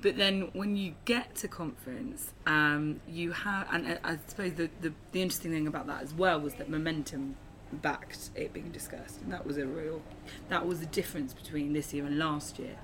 But 0.00 0.16
then 0.16 0.50
when 0.52 0.76
you 0.76 0.94
get 1.06 1.34
to 1.36 1.48
conference, 1.48 2.32
um, 2.46 3.00
you 3.08 3.32
have, 3.32 3.66
and 3.72 3.88
I, 3.88 4.12
I 4.12 4.18
suppose 4.28 4.52
the, 4.52 4.70
the 4.80 4.92
the 5.10 5.22
interesting 5.22 5.50
thing 5.50 5.66
about 5.66 5.88
that 5.88 6.02
as 6.02 6.14
well 6.14 6.40
was 6.40 6.54
that 6.54 6.70
momentum 6.70 7.34
backed 7.72 8.30
it 8.36 8.52
being 8.52 8.70
discussed, 8.70 9.22
and 9.22 9.32
that 9.32 9.44
was 9.44 9.58
a 9.58 9.66
real 9.66 10.02
that 10.50 10.64
was 10.64 10.78
the 10.78 10.86
difference 10.86 11.34
between 11.34 11.72
this 11.72 11.92
year 11.92 12.06
and 12.06 12.16
last 12.16 12.60
year. 12.60 12.76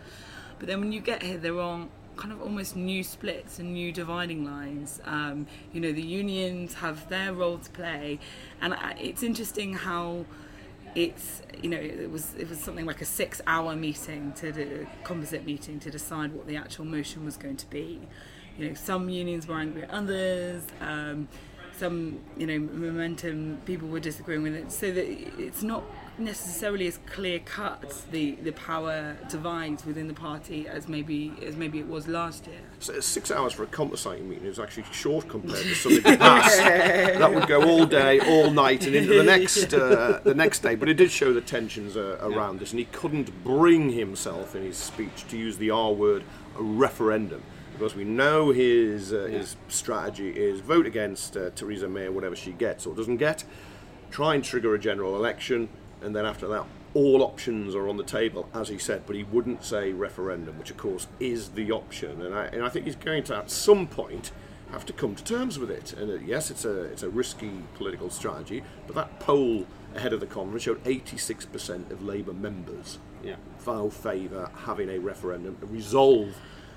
But 0.58 0.66
then 0.66 0.80
when 0.80 0.90
you 0.90 1.00
get 1.00 1.22
here, 1.22 1.38
there 1.38 1.58
are 1.60 1.86
kind 2.20 2.32
of 2.32 2.42
almost 2.42 2.76
new 2.76 3.02
splits 3.02 3.58
and 3.58 3.72
new 3.72 3.90
dividing 3.90 4.44
lines. 4.44 5.00
Um, 5.04 5.46
you 5.72 5.80
know, 5.80 5.90
the 5.90 6.02
unions 6.02 6.74
have 6.74 7.08
their 7.08 7.32
role 7.32 7.58
to 7.58 7.70
play, 7.70 8.20
and 8.60 8.76
it's 8.98 9.22
interesting 9.22 9.72
how 9.72 10.26
it's 10.94 11.42
you 11.62 11.70
know 11.70 11.78
it 11.78 12.10
was 12.10 12.34
it 12.34 12.48
was 12.48 12.58
something 12.58 12.84
like 12.84 13.00
a 13.00 13.04
six 13.04 13.40
hour 13.46 13.76
meeting 13.76 14.32
to 14.32 14.50
the 14.50 14.86
composite 15.04 15.44
meeting 15.46 15.78
to 15.78 15.90
decide 15.90 16.32
what 16.32 16.46
the 16.46 16.56
actual 16.56 16.84
motion 16.84 17.24
was 17.24 17.36
going 17.36 17.56
to 17.56 17.68
be. 17.70 18.00
You 18.58 18.68
know, 18.68 18.74
some 18.74 19.08
unions 19.08 19.46
were 19.46 19.56
angry 19.56 19.84
at 19.84 19.90
others. 19.90 20.64
Um, 20.80 21.28
some 21.76 22.20
you 22.36 22.46
know 22.46 22.58
momentum 22.58 23.62
people 23.64 23.88
were 23.88 24.00
disagreeing 24.00 24.42
with 24.42 24.54
it 24.54 24.70
so 24.70 24.92
that 24.92 25.06
it's 25.40 25.62
not 25.62 25.82
necessarily 26.20 26.86
as 26.86 26.98
clear 27.06 27.40
cut 27.40 28.04
the, 28.10 28.32
the 28.42 28.52
power 28.52 29.16
divides 29.28 29.84
within 29.84 30.06
the 30.06 30.14
party 30.14 30.68
as 30.68 30.88
maybe 30.88 31.32
as 31.44 31.56
maybe 31.56 31.78
it 31.78 31.88
was 31.88 32.06
last 32.06 32.46
year. 32.46 32.60
So 32.78 33.00
six 33.00 33.30
hours 33.30 33.52
for 33.52 33.62
a 33.62 33.66
compensating 33.66 34.28
meeting 34.28 34.46
is 34.46 34.58
actually 34.58 34.84
short 34.92 35.28
compared 35.28 35.62
to 35.62 35.74
something 35.74 36.18
past. 36.18 36.58
that 36.58 37.34
would 37.34 37.46
go 37.46 37.62
all 37.68 37.86
day, 37.86 38.20
all 38.20 38.50
night, 38.50 38.86
and 38.86 38.94
into 38.94 39.14
the 39.14 39.24
next 39.24 39.72
uh, 39.74 40.20
the 40.22 40.34
next 40.34 40.60
day. 40.60 40.74
But 40.74 40.88
it 40.88 40.94
did 40.94 41.10
show 41.10 41.32
the 41.32 41.40
tensions 41.40 41.96
uh, 41.96 42.18
around 42.20 42.54
yeah. 42.54 42.60
this, 42.60 42.70
and 42.70 42.78
he 42.78 42.86
couldn't 42.86 43.42
bring 43.42 43.90
himself 43.90 44.54
in 44.54 44.62
his 44.62 44.76
speech 44.76 45.26
to 45.28 45.36
use 45.36 45.58
the 45.58 45.70
R 45.70 45.92
word, 45.92 46.24
a 46.58 46.62
referendum. 46.62 47.42
Because 47.72 47.94
we 47.94 48.04
know 48.04 48.50
his 48.50 49.12
uh, 49.12 49.26
yeah. 49.30 49.38
his 49.38 49.56
strategy 49.68 50.30
is 50.30 50.60
vote 50.60 50.86
against 50.86 51.36
uh, 51.36 51.50
Theresa 51.50 51.88
May, 51.88 52.08
whatever 52.08 52.36
she 52.36 52.52
gets 52.52 52.84
or 52.84 52.94
doesn't 52.94 53.16
get, 53.16 53.44
try 54.10 54.34
and 54.34 54.44
trigger 54.44 54.74
a 54.74 54.78
general 54.78 55.16
election, 55.16 55.68
and 56.02 56.14
then 56.14 56.26
after 56.26 56.46
that, 56.48 56.66
all 56.94 57.22
options 57.22 57.74
are 57.74 57.88
on 57.88 57.96
the 57.96 58.04
table, 58.04 58.48
as 58.52 58.68
he 58.68 58.78
said, 58.78 59.02
but 59.06 59.14
he 59.14 59.22
wouldn't 59.22 59.64
say 59.64 59.92
referendum, 59.92 60.58
which 60.58 60.70
of 60.70 60.76
course 60.76 61.06
is 61.20 61.50
the 61.50 61.70
option. 61.70 62.22
And 62.22 62.34
I, 62.34 62.46
and 62.46 62.64
I 62.64 62.68
think 62.68 62.86
he's 62.86 62.96
going 62.96 63.22
to, 63.24 63.36
at 63.36 63.50
some 63.50 63.86
point, 63.86 64.32
have 64.72 64.86
to 64.86 64.92
come 64.92 65.14
to 65.14 65.24
terms 65.24 65.58
with 65.58 65.70
it. 65.70 65.92
And 65.92 66.10
uh, 66.10 66.14
yes, 66.14 66.50
it's 66.50 66.64
a, 66.64 66.82
it's 66.84 67.02
a 67.02 67.08
risky 67.08 67.62
political 67.74 68.10
strategy, 68.10 68.62
but 68.86 68.96
that 68.96 69.20
poll 69.20 69.66
ahead 69.94 70.12
of 70.12 70.20
the 70.20 70.26
conference 70.26 70.64
showed 70.64 70.82
86% 70.84 71.90
of 71.90 72.02
Labour 72.02 72.32
members 72.32 72.98
yeah. 73.22 73.36
vow 73.58 73.88
favour 73.88 74.50
having 74.64 74.88
a 74.88 74.98
referendum 74.98 75.56
to 75.58 75.66
resolve 75.66 76.36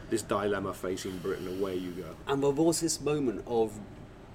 this 0.10 0.22
dilemma 0.22 0.74
facing 0.74 1.18
Britain. 1.20 1.48
Away 1.60 1.76
you 1.76 1.92
go. 1.92 2.16
And 2.28 2.44
there 2.44 2.52
was 2.52 2.82
this 2.82 3.02
moment 3.02 3.44
of 3.48 3.80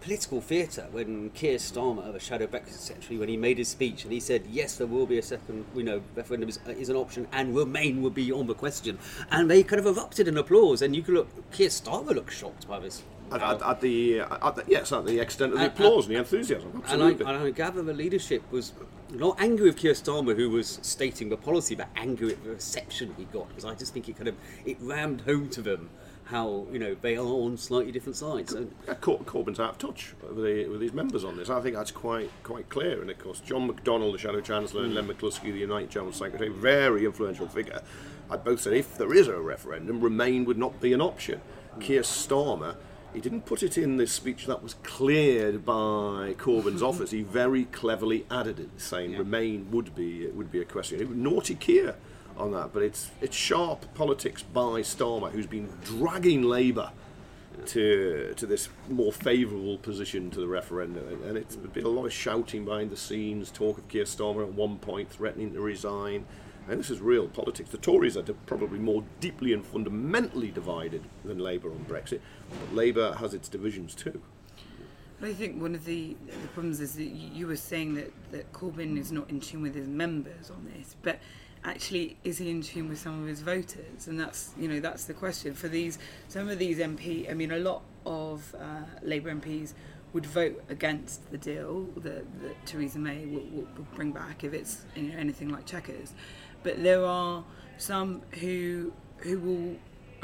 political 0.00 0.40
theatre 0.40 0.86
when 0.90 1.30
Keir 1.30 1.56
Starmer, 1.56 2.12
the 2.12 2.20
shadow 2.20 2.46
Brexit 2.46 2.78
secretary, 2.78 3.18
when 3.18 3.28
he 3.28 3.36
made 3.36 3.58
his 3.58 3.68
speech 3.68 4.04
and 4.04 4.12
he 4.12 4.20
said, 4.20 4.44
yes, 4.50 4.76
there 4.76 4.86
will 4.86 5.06
be 5.06 5.18
a 5.18 5.22
second, 5.22 5.64
you 5.74 5.82
know, 5.82 6.02
referendum 6.14 6.48
is, 6.48 6.58
is, 6.68 6.88
an 6.88 6.96
option 6.96 7.26
and 7.32 7.54
Remain 7.54 8.02
will 8.02 8.10
be 8.10 8.32
on 8.32 8.46
the 8.46 8.54
question. 8.54 8.98
And 9.30 9.50
they 9.50 9.62
kind 9.62 9.80
of 9.80 9.86
erupted 9.86 10.28
in 10.28 10.36
applause 10.36 10.82
and 10.82 10.94
you 10.94 11.02
could 11.02 11.14
look, 11.14 11.50
Keir 11.52 11.68
Starmer 11.68 12.14
looked 12.14 12.32
shocked 12.32 12.68
by 12.68 12.78
this. 12.80 13.02
At, 13.30 13.42
at, 13.42 13.62
at, 13.62 13.80
the, 13.82 14.20
at, 14.20 14.56
the, 14.56 14.64
yes, 14.66 14.90
at 14.90 15.04
the 15.04 15.20
extent 15.20 15.52
of 15.52 15.58
the 15.58 15.66
applause 15.66 16.06
and, 16.06 16.16
and 16.16 16.26
the 16.26 16.36
enthusiasm. 16.36 16.82
Absolutely. 16.82 17.26
And 17.26 17.28
I, 17.28 17.34
and 17.34 17.44
I 17.44 17.50
gather 17.50 17.82
the 17.82 17.92
leadership 17.92 18.42
was 18.50 18.72
not 19.10 19.40
angry 19.40 19.66
with 19.66 19.76
Keir 19.76 19.92
Starmer, 19.92 20.34
who 20.34 20.50
was 20.50 20.78
stating 20.82 21.28
the 21.28 21.36
policy, 21.36 21.74
but 21.74 21.88
angry 21.96 22.32
at 22.32 22.42
the 22.42 22.50
reception 22.50 23.14
he 23.18 23.24
got, 23.24 23.48
because 23.48 23.64
I 23.64 23.74
just 23.74 23.92
think 23.92 24.08
it 24.08 24.16
kind 24.16 24.28
of 24.28 24.36
it 24.64 24.78
rammed 24.80 25.22
home 25.22 25.50
to 25.50 25.62
them 25.62 25.90
how 26.30 26.66
you 26.70 26.78
know 26.78 26.94
they 27.00 27.16
are 27.16 27.24
on 27.24 27.56
slightly 27.56 27.90
different 27.90 28.16
sides. 28.16 28.54
Yeah, 28.86 28.94
Cor- 28.94 29.20
Corbyn's 29.20 29.58
out 29.58 29.70
of 29.70 29.78
touch 29.78 30.14
with, 30.22 30.36
the, 30.36 30.66
with 30.68 30.80
his 30.80 30.92
members 30.92 31.24
on 31.24 31.36
this. 31.36 31.48
I 31.48 31.60
think 31.60 31.74
that's 31.74 31.90
quite 31.90 32.30
quite 32.42 32.68
clear. 32.68 33.00
And 33.00 33.10
of 33.10 33.18
course, 33.18 33.40
John 33.40 33.68
McDonnell, 33.70 34.12
the 34.12 34.18
Shadow 34.18 34.40
Chancellor, 34.40 34.84
and 34.84 34.94
Len 34.94 35.08
McCluskey, 35.08 35.52
the 35.52 35.58
United 35.58 35.90
General 35.90 36.12
Secretary, 36.12 36.50
very 36.50 37.04
influential 37.06 37.48
figure. 37.48 37.80
I 38.30 38.36
both 38.36 38.60
said 38.60 38.74
if 38.74 38.98
there 38.98 39.14
is 39.14 39.26
a 39.26 39.40
referendum, 39.40 40.00
Remain 40.00 40.44
would 40.44 40.58
not 40.58 40.80
be 40.80 40.92
an 40.92 41.00
option. 41.00 41.40
Mm. 41.76 41.80
Keir 41.80 42.02
Starmer. 42.02 42.76
He 43.14 43.20
didn't 43.22 43.46
put 43.46 43.62
it 43.62 43.78
in 43.78 43.96
this 43.96 44.12
speech 44.12 44.44
that 44.44 44.62
was 44.62 44.74
cleared 44.82 45.64
by 45.64 46.34
Corbyn's 46.36 46.82
office. 46.90 47.10
He 47.10 47.22
very 47.22 47.64
cleverly 47.64 48.26
added 48.30 48.60
it, 48.60 48.68
saying 48.76 49.12
yeah. 49.12 49.18
Remain 49.18 49.70
would 49.70 49.94
be 49.94 50.24
it 50.24 50.34
would 50.34 50.52
be 50.52 50.60
a 50.60 50.66
question. 50.66 51.22
Naughty 51.22 51.54
Keir 51.54 51.96
on 52.38 52.52
that. 52.52 52.72
But 52.72 52.82
it's 52.82 53.10
it's 53.20 53.36
sharp 53.36 53.92
politics 53.94 54.42
by 54.42 54.80
Starmer, 54.80 55.30
who's 55.30 55.46
been 55.46 55.68
dragging 55.84 56.42
Labour 56.42 56.92
to 57.66 58.34
to 58.36 58.46
this 58.46 58.68
more 58.88 59.12
favourable 59.12 59.78
position 59.78 60.30
to 60.30 60.40
the 60.40 60.48
referendum, 60.48 61.22
and 61.24 61.36
it's 61.36 61.56
been 61.56 61.84
a 61.84 61.88
lot 61.88 62.06
of 62.06 62.12
shouting 62.12 62.64
behind 62.64 62.90
the 62.90 62.96
scenes, 62.96 63.50
talk 63.50 63.78
of 63.78 63.88
Keir 63.88 64.04
Starmer 64.04 64.42
at 64.42 64.52
one 64.52 64.78
point 64.78 65.10
threatening 65.10 65.52
to 65.54 65.60
resign. 65.60 66.24
And 66.70 66.78
this 66.78 66.90
is 66.90 67.00
real 67.00 67.28
politics. 67.28 67.70
The 67.70 67.78
Tories 67.78 68.14
are 68.14 68.22
probably 68.44 68.78
more 68.78 69.02
deeply 69.20 69.54
and 69.54 69.64
fundamentally 69.64 70.50
divided 70.50 71.02
than 71.24 71.38
Labour 71.38 71.70
on 71.70 71.86
Brexit, 71.88 72.20
but 72.50 72.74
Labour 72.74 73.14
has 73.14 73.32
its 73.32 73.48
divisions 73.48 73.94
too. 73.94 74.20
I 75.20 75.32
think 75.32 75.60
one 75.60 75.74
of 75.74 75.84
the, 75.84 76.16
the 76.26 76.48
problems 76.48 76.78
is 76.80 76.94
that 76.94 77.08
you 77.08 77.46
were 77.46 77.56
saying 77.56 77.94
that, 77.94 78.12
that 78.30 78.52
Corbyn 78.52 78.98
is 78.98 79.10
not 79.10 79.28
in 79.30 79.40
tune 79.40 79.62
with 79.62 79.74
his 79.74 79.88
members 79.88 80.50
on 80.50 80.70
this, 80.76 80.94
but 81.02 81.18
actually 81.64 82.16
is 82.24 82.38
he 82.38 82.50
in 82.50 82.62
tune 82.62 82.88
with 82.88 82.98
some 82.98 83.22
of 83.22 83.28
his 83.28 83.40
voters? 83.40 84.06
And 84.06 84.18
that's 84.18 84.52
you 84.58 84.68
know 84.68 84.80
that's 84.80 85.04
the 85.04 85.14
question. 85.14 85.54
For 85.54 85.68
these 85.68 85.98
some 86.28 86.48
of 86.48 86.58
these 86.58 86.78
MP 86.78 87.30
I 87.30 87.34
mean 87.34 87.52
a 87.52 87.58
lot 87.58 87.82
of 88.06 88.54
uh, 88.58 88.84
Labour 89.02 89.34
MPs 89.34 89.74
would 90.12 90.24
vote 90.24 90.64
against 90.70 91.30
the 91.30 91.36
deal 91.36 91.82
that, 91.96 92.24
that 92.40 92.66
Theresa 92.66 92.98
May 92.98 93.26
will, 93.26 93.42
will, 93.76 93.86
bring 93.94 94.10
back 94.10 94.42
if 94.42 94.54
it's 94.54 94.86
you 94.96 95.02
know, 95.02 95.18
anything 95.18 95.50
like 95.50 95.66
Chequers 95.66 96.14
but 96.62 96.82
there 96.82 97.04
are 97.04 97.44
some 97.76 98.22
who 98.40 98.92
who 99.18 99.38
will 99.38 99.76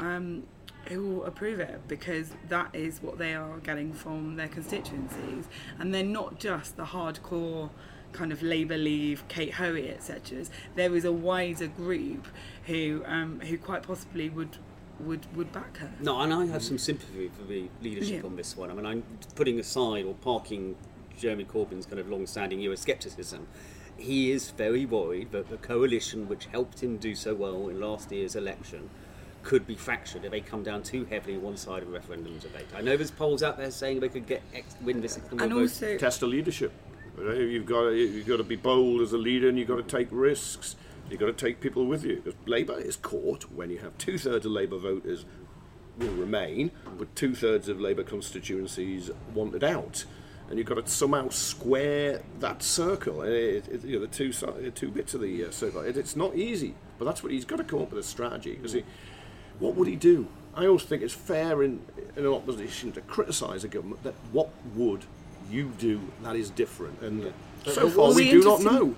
um, 0.05 0.43
who 0.87 1.01
will 1.01 1.25
approve 1.25 1.59
it 1.59 1.81
because 1.87 2.31
that 2.49 2.73
is 2.73 3.01
what 3.01 3.17
they 3.17 3.33
are 3.33 3.57
getting 3.59 3.93
from 3.93 4.35
their 4.35 4.47
constituencies. 4.47 5.47
And 5.79 5.93
they're 5.93 6.03
not 6.03 6.39
just 6.39 6.77
the 6.77 6.85
hardcore 6.85 7.69
kind 8.15 8.31
of 8.31 8.41
Labour 8.41 8.77
Leave, 8.77 9.27
Kate 9.27 9.53
Hoey, 9.53 9.89
etc. 9.89 10.45
There 10.75 10.95
is 10.95 11.05
a 11.05 11.11
wider 11.11 11.67
group 11.67 12.27
who 12.65 13.03
um, 13.05 13.41
who 13.41 13.57
quite 13.57 13.83
possibly 13.83 14.29
would 14.29 14.57
would 14.99 15.25
would 15.35 15.51
back 15.51 15.77
her. 15.77 15.91
No, 15.99 16.19
and 16.21 16.33
I 16.33 16.45
have 16.47 16.63
some 16.63 16.77
sympathy 16.77 17.29
for 17.37 17.43
the 17.43 17.69
leadership 17.81 18.21
yeah. 18.23 18.29
on 18.29 18.35
this 18.35 18.55
one. 18.55 18.71
I 18.71 18.73
mean, 18.73 18.85
I'm 18.85 19.03
putting 19.35 19.59
aside 19.59 20.05
or 20.05 20.13
parking 20.15 20.75
Jeremy 21.17 21.45
Corbyn's 21.45 21.85
kind 21.85 21.99
of 21.99 22.09
long-standing 22.09 22.59
Euroscepticism. 22.59 23.41
He 23.97 24.31
is 24.31 24.51
very 24.51 24.85
worried 24.85 25.31
that 25.31 25.49
the 25.49 25.57
coalition, 25.57 26.27
which 26.27 26.45
helped 26.47 26.83
him 26.83 26.97
do 26.97 27.15
so 27.15 27.33
well 27.33 27.69
in 27.69 27.79
last 27.79 28.11
year's 28.11 28.35
election, 28.35 28.89
could 29.43 29.65
be 29.65 29.75
fractured 29.75 30.25
if 30.25 30.31
they 30.31 30.41
come 30.41 30.63
down 30.63 30.83
too 30.83 31.05
heavily 31.05 31.37
one 31.37 31.55
side 31.55 31.83
of 31.83 31.89
a 31.89 31.91
referendum 31.91 32.37
debate. 32.39 32.65
I 32.75 32.81
know 32.81 32.97
there's 32.97 33.11
polls 33.11 33.43
out 33.43 33.57
there 33.57 33.71
saying 33.71 33.99
they 33.99 34.09
could 34.09 34.25
get 34.25 34.41
X, 34.53 34.75
win 34.81 35.01
this 35.01 35.19
and 35.31 35.53
also 35.53 35.97
test 35.97 36.19
the 36.19 36.27
leadership. 36.27 36.73
You've 37.17 37.65
got 37.65 37.83
to, 37.83 37.95
you've 37.95 38.27
got 38.27 38.37
to 38.37 38.43
be 38.43 38.55
bold 38.55 39.01
as 39.01 39.13
a 39.13 39.17
leader, 39.17 39.47
and 39.47 39.57
you've 39.57 39.67
got 39.67 39.77
to 39.77 39.97
take 39.97 40.07
risks. 40.11 40.75
You've 41.09 41.19
got 41.19 41.27
to 41.27 41.33
take 41.33 41.61
people 41.61 41.85
with 41.85 42.03
you. 42.03 42.21
Because 42.23 42.39
Labour 42.45 42.77
is 42.79 42.95
caught 42.95 43.43
when 43.51 43.69
you 43.69 43.79
have 43.79 43.97
two 43.97 44.17
thirds 44.17 44.45
of 44.45 44.51
Labour 44.51 44.77
voters 44.77 45.25
will 45.97 46.13
remain, 46.13 46.71
but 46.97 47.15
two 47.15 47.35
thirds 47.35 47.69
of 47.69 47.79
Labour 47.79 48.03
constituencies 48.03 49.11
wanted 49.33 49.63
out. 49.63 50.05
And 50.49 50.59
you've 50.59 50.67
got 50.67 50.85
to 50.85 50.91
somehow 50.91 51.29
square 51.29 52.21
that 52.39 52.61
circle. 52.61 53.21
It, 53.23 53.67
it, 53.67 53.83
you 53.83 53.99
know, 53.99 54.05
the 54.05 54.07
two 54.07 54.31
two 54.71 54.91
bits 54.91 55.13
of 55.13 55.21
the 55.21 55.45
uh, 55.45 55.51
circle. 55.51 55.81
It, 55.81 55.97
it's 55.97 56.15
not 56.15 56.35
easy, 56.35 56.75
but 56.99 57.05
that's 57.05 57.23
what 57.23 57.31
he's 57.31 57.45
got 57.45 57.57
to 57.57 57.63
come 57.63 57.81
up 57.81 57.91
with 57.91 57.99
a 57.99 58.07
strategy. 58.07 58.53
Because 58.53 58.75
what 59.59 59.75
would 59.75 59.87
he 59.87 59.95
do? 59.95 60.27
I 60.53 60.67
always 60.67 60.83
think 60.83 61.01
it's 61.01 61.13
fair 61.13 61.63
in, 61.63 61.81
in 62.15 62.25
an 62.25 62.31
opposition 62.31 62.91
to 62.93 63.01
criticise 63.01 63.63
a 63.63 63.67
government 63.67 64.03
that 64.03 64.13
what 64.31 64.49
would 64.75 65.05
you 65.49 65.71
do 65.77 66.01
that 66.23 66.35
is 66.35 66.49
different. 66.49 67.01
And 67.01 67.33
So 67.65 67.89
far, 67.89 68.13
we 68.13 68.29
do 68.29 68.43
not 68.43 68.61
know 68.61 68.95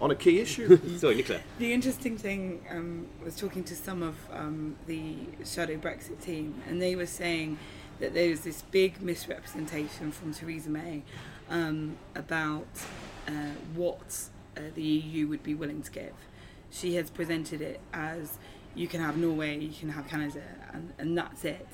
on 0.00 0.10
a 0.10 0.14
key 0.14 0.40
issue. 0.40 0.78
Sorry, 0.98 1.14
Nicola. 1.16 1.40
The 1.58 1.72
interesting 1.72 2.18
thing 2.18 2.64
um, 2.70 3.06
was 3.24 3.36
talking 3.36 3.64
to 3.64 3.74
some 3.74 4.02
of 4.02 4.16
um, 4.32 4.76
the 4.86 5.16
shadow 5.44 5.76
Brexit 5.76 6.22
team, 6.22 6.62
and 6.68 6.80
they 6.82 6.96
were 6.96 7.06
saying 7.06 7.58
that 8.00 8.14
there 8.14 8.30
was 8.30 8.40
this 8.40 8.62
big 8.62 9.00
misrepresentation 9.00 10.10
from 10.10 10.34
Theresa 10.34 10.68
May 10.70 11.02
um, 11.48 11.96
about 12.14 12.66
uh, 13.28 13.30
what 13.74 14.28
uh, 14.56 14.60
the 14.74 14.82
EU 14.82 15.28
would 15.28 15.42
be 15.42 15.54
willing 15.54 15.82
to 15.82 15.90
give. 15.90 16.14
She 16.70 16.96
has 16.96 17.08
presented 17.08 17.60
it 17.60 17.80
as 17.92 18.38
you 18.74 18.88
can 18.88 19.00
have 19.00 19.16
Norway, 19.16 19.58
you 19.58 19.72
can 19.72 19.90
have 19.90 20.08
Canada, 20.08 20.42
and, 20.72 20.92
and 20.98 21.16
that's 21.16 21.44
it. 21.44 21.68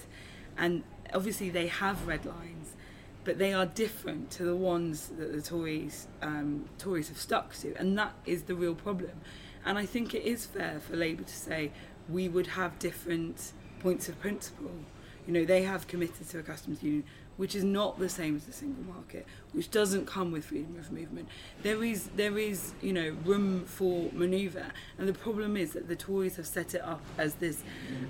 And 0.58 0.82
obviously, 1.14 1.48
they 1.48 1.68
have 1.68 2.06
red 2.06 2.26
lines, 2.26 2.74
but 3.24 3.38
they 3.38 3.52
are 3.52 3.66
different 3.66 4.30
to 4.32 4.44
the 4.44 4.56
ones 4.56 5.08
that 5.18 5.32
the 5.32 5.42
Tories 5.42 6.08
um, 6.22 6.68
Tories 6.78 7.08
have 7.08 7.18
stuck 7.18 7.54
to, 7.56 7.74
and 7.76 7.96
that 7.98 8.12
is 8.26 8.44
the 8.44 8.54
real 8.54 8.74
problem. 8.74 9.12
And 9.64 9.76
I 9.78 9.86
think 9.86 10.14
it 10.14 10.24
is 10.24 10.46
fair 10.46 10.80
for 10.80 10.96
Labour 10.96 11.24
to 11.24 11.36
say 11.36 11.70
we 12.08 12.28
would 12.28 12.48
have 12.48 12.78
different 12.78 13.52
points 13.80 14.08
of 14.08 14.18
principle. 14.20 14.72
You 15.26 15.34
know, 15.34 15.44
they 15.44 15.62
have 15.62 15.86
committed 15.86 16.28
to 16.30 16.38
a 16.38 16.42
customs 16.42 16.82
union, 16.82 17.04
which 17.40 17.54
is 17.54 17.64
not 17.64 17.98
the 17.98 18.08
same 18.10 18.36
as 18.36 18.44
the 18.44 18.52
single 18.52 18.84
market, 18.84 19.24
which 19.52 19.70
doesn't 19.70 20.04
come 20.04 20.30
with 20.30 20.44
freedom 20.44 20.76
of 20.78 20.92
movement. 20.92 21.26
There 21.62 21.82
is 21.82 22.10
there 22.14 22.36
is 22.36 22.74
you 22.82 22.92
know 22.92 23.16
room 23.24 23.64
for 23.64 24.10
manoeuvre, 24.12 24.70
and 24.98 25.08
the 25.08 25.14
problem 25.14 25.56
is 25.56 25.72
that 25.72 25.88
the 25.88 25.96
Tories 25.96 26.36
have 26.36 26.46
set 26.46 26.74
it 26.74 26.82
up 26.82 27.00
as 27.16 27.36
this 27.36 27.62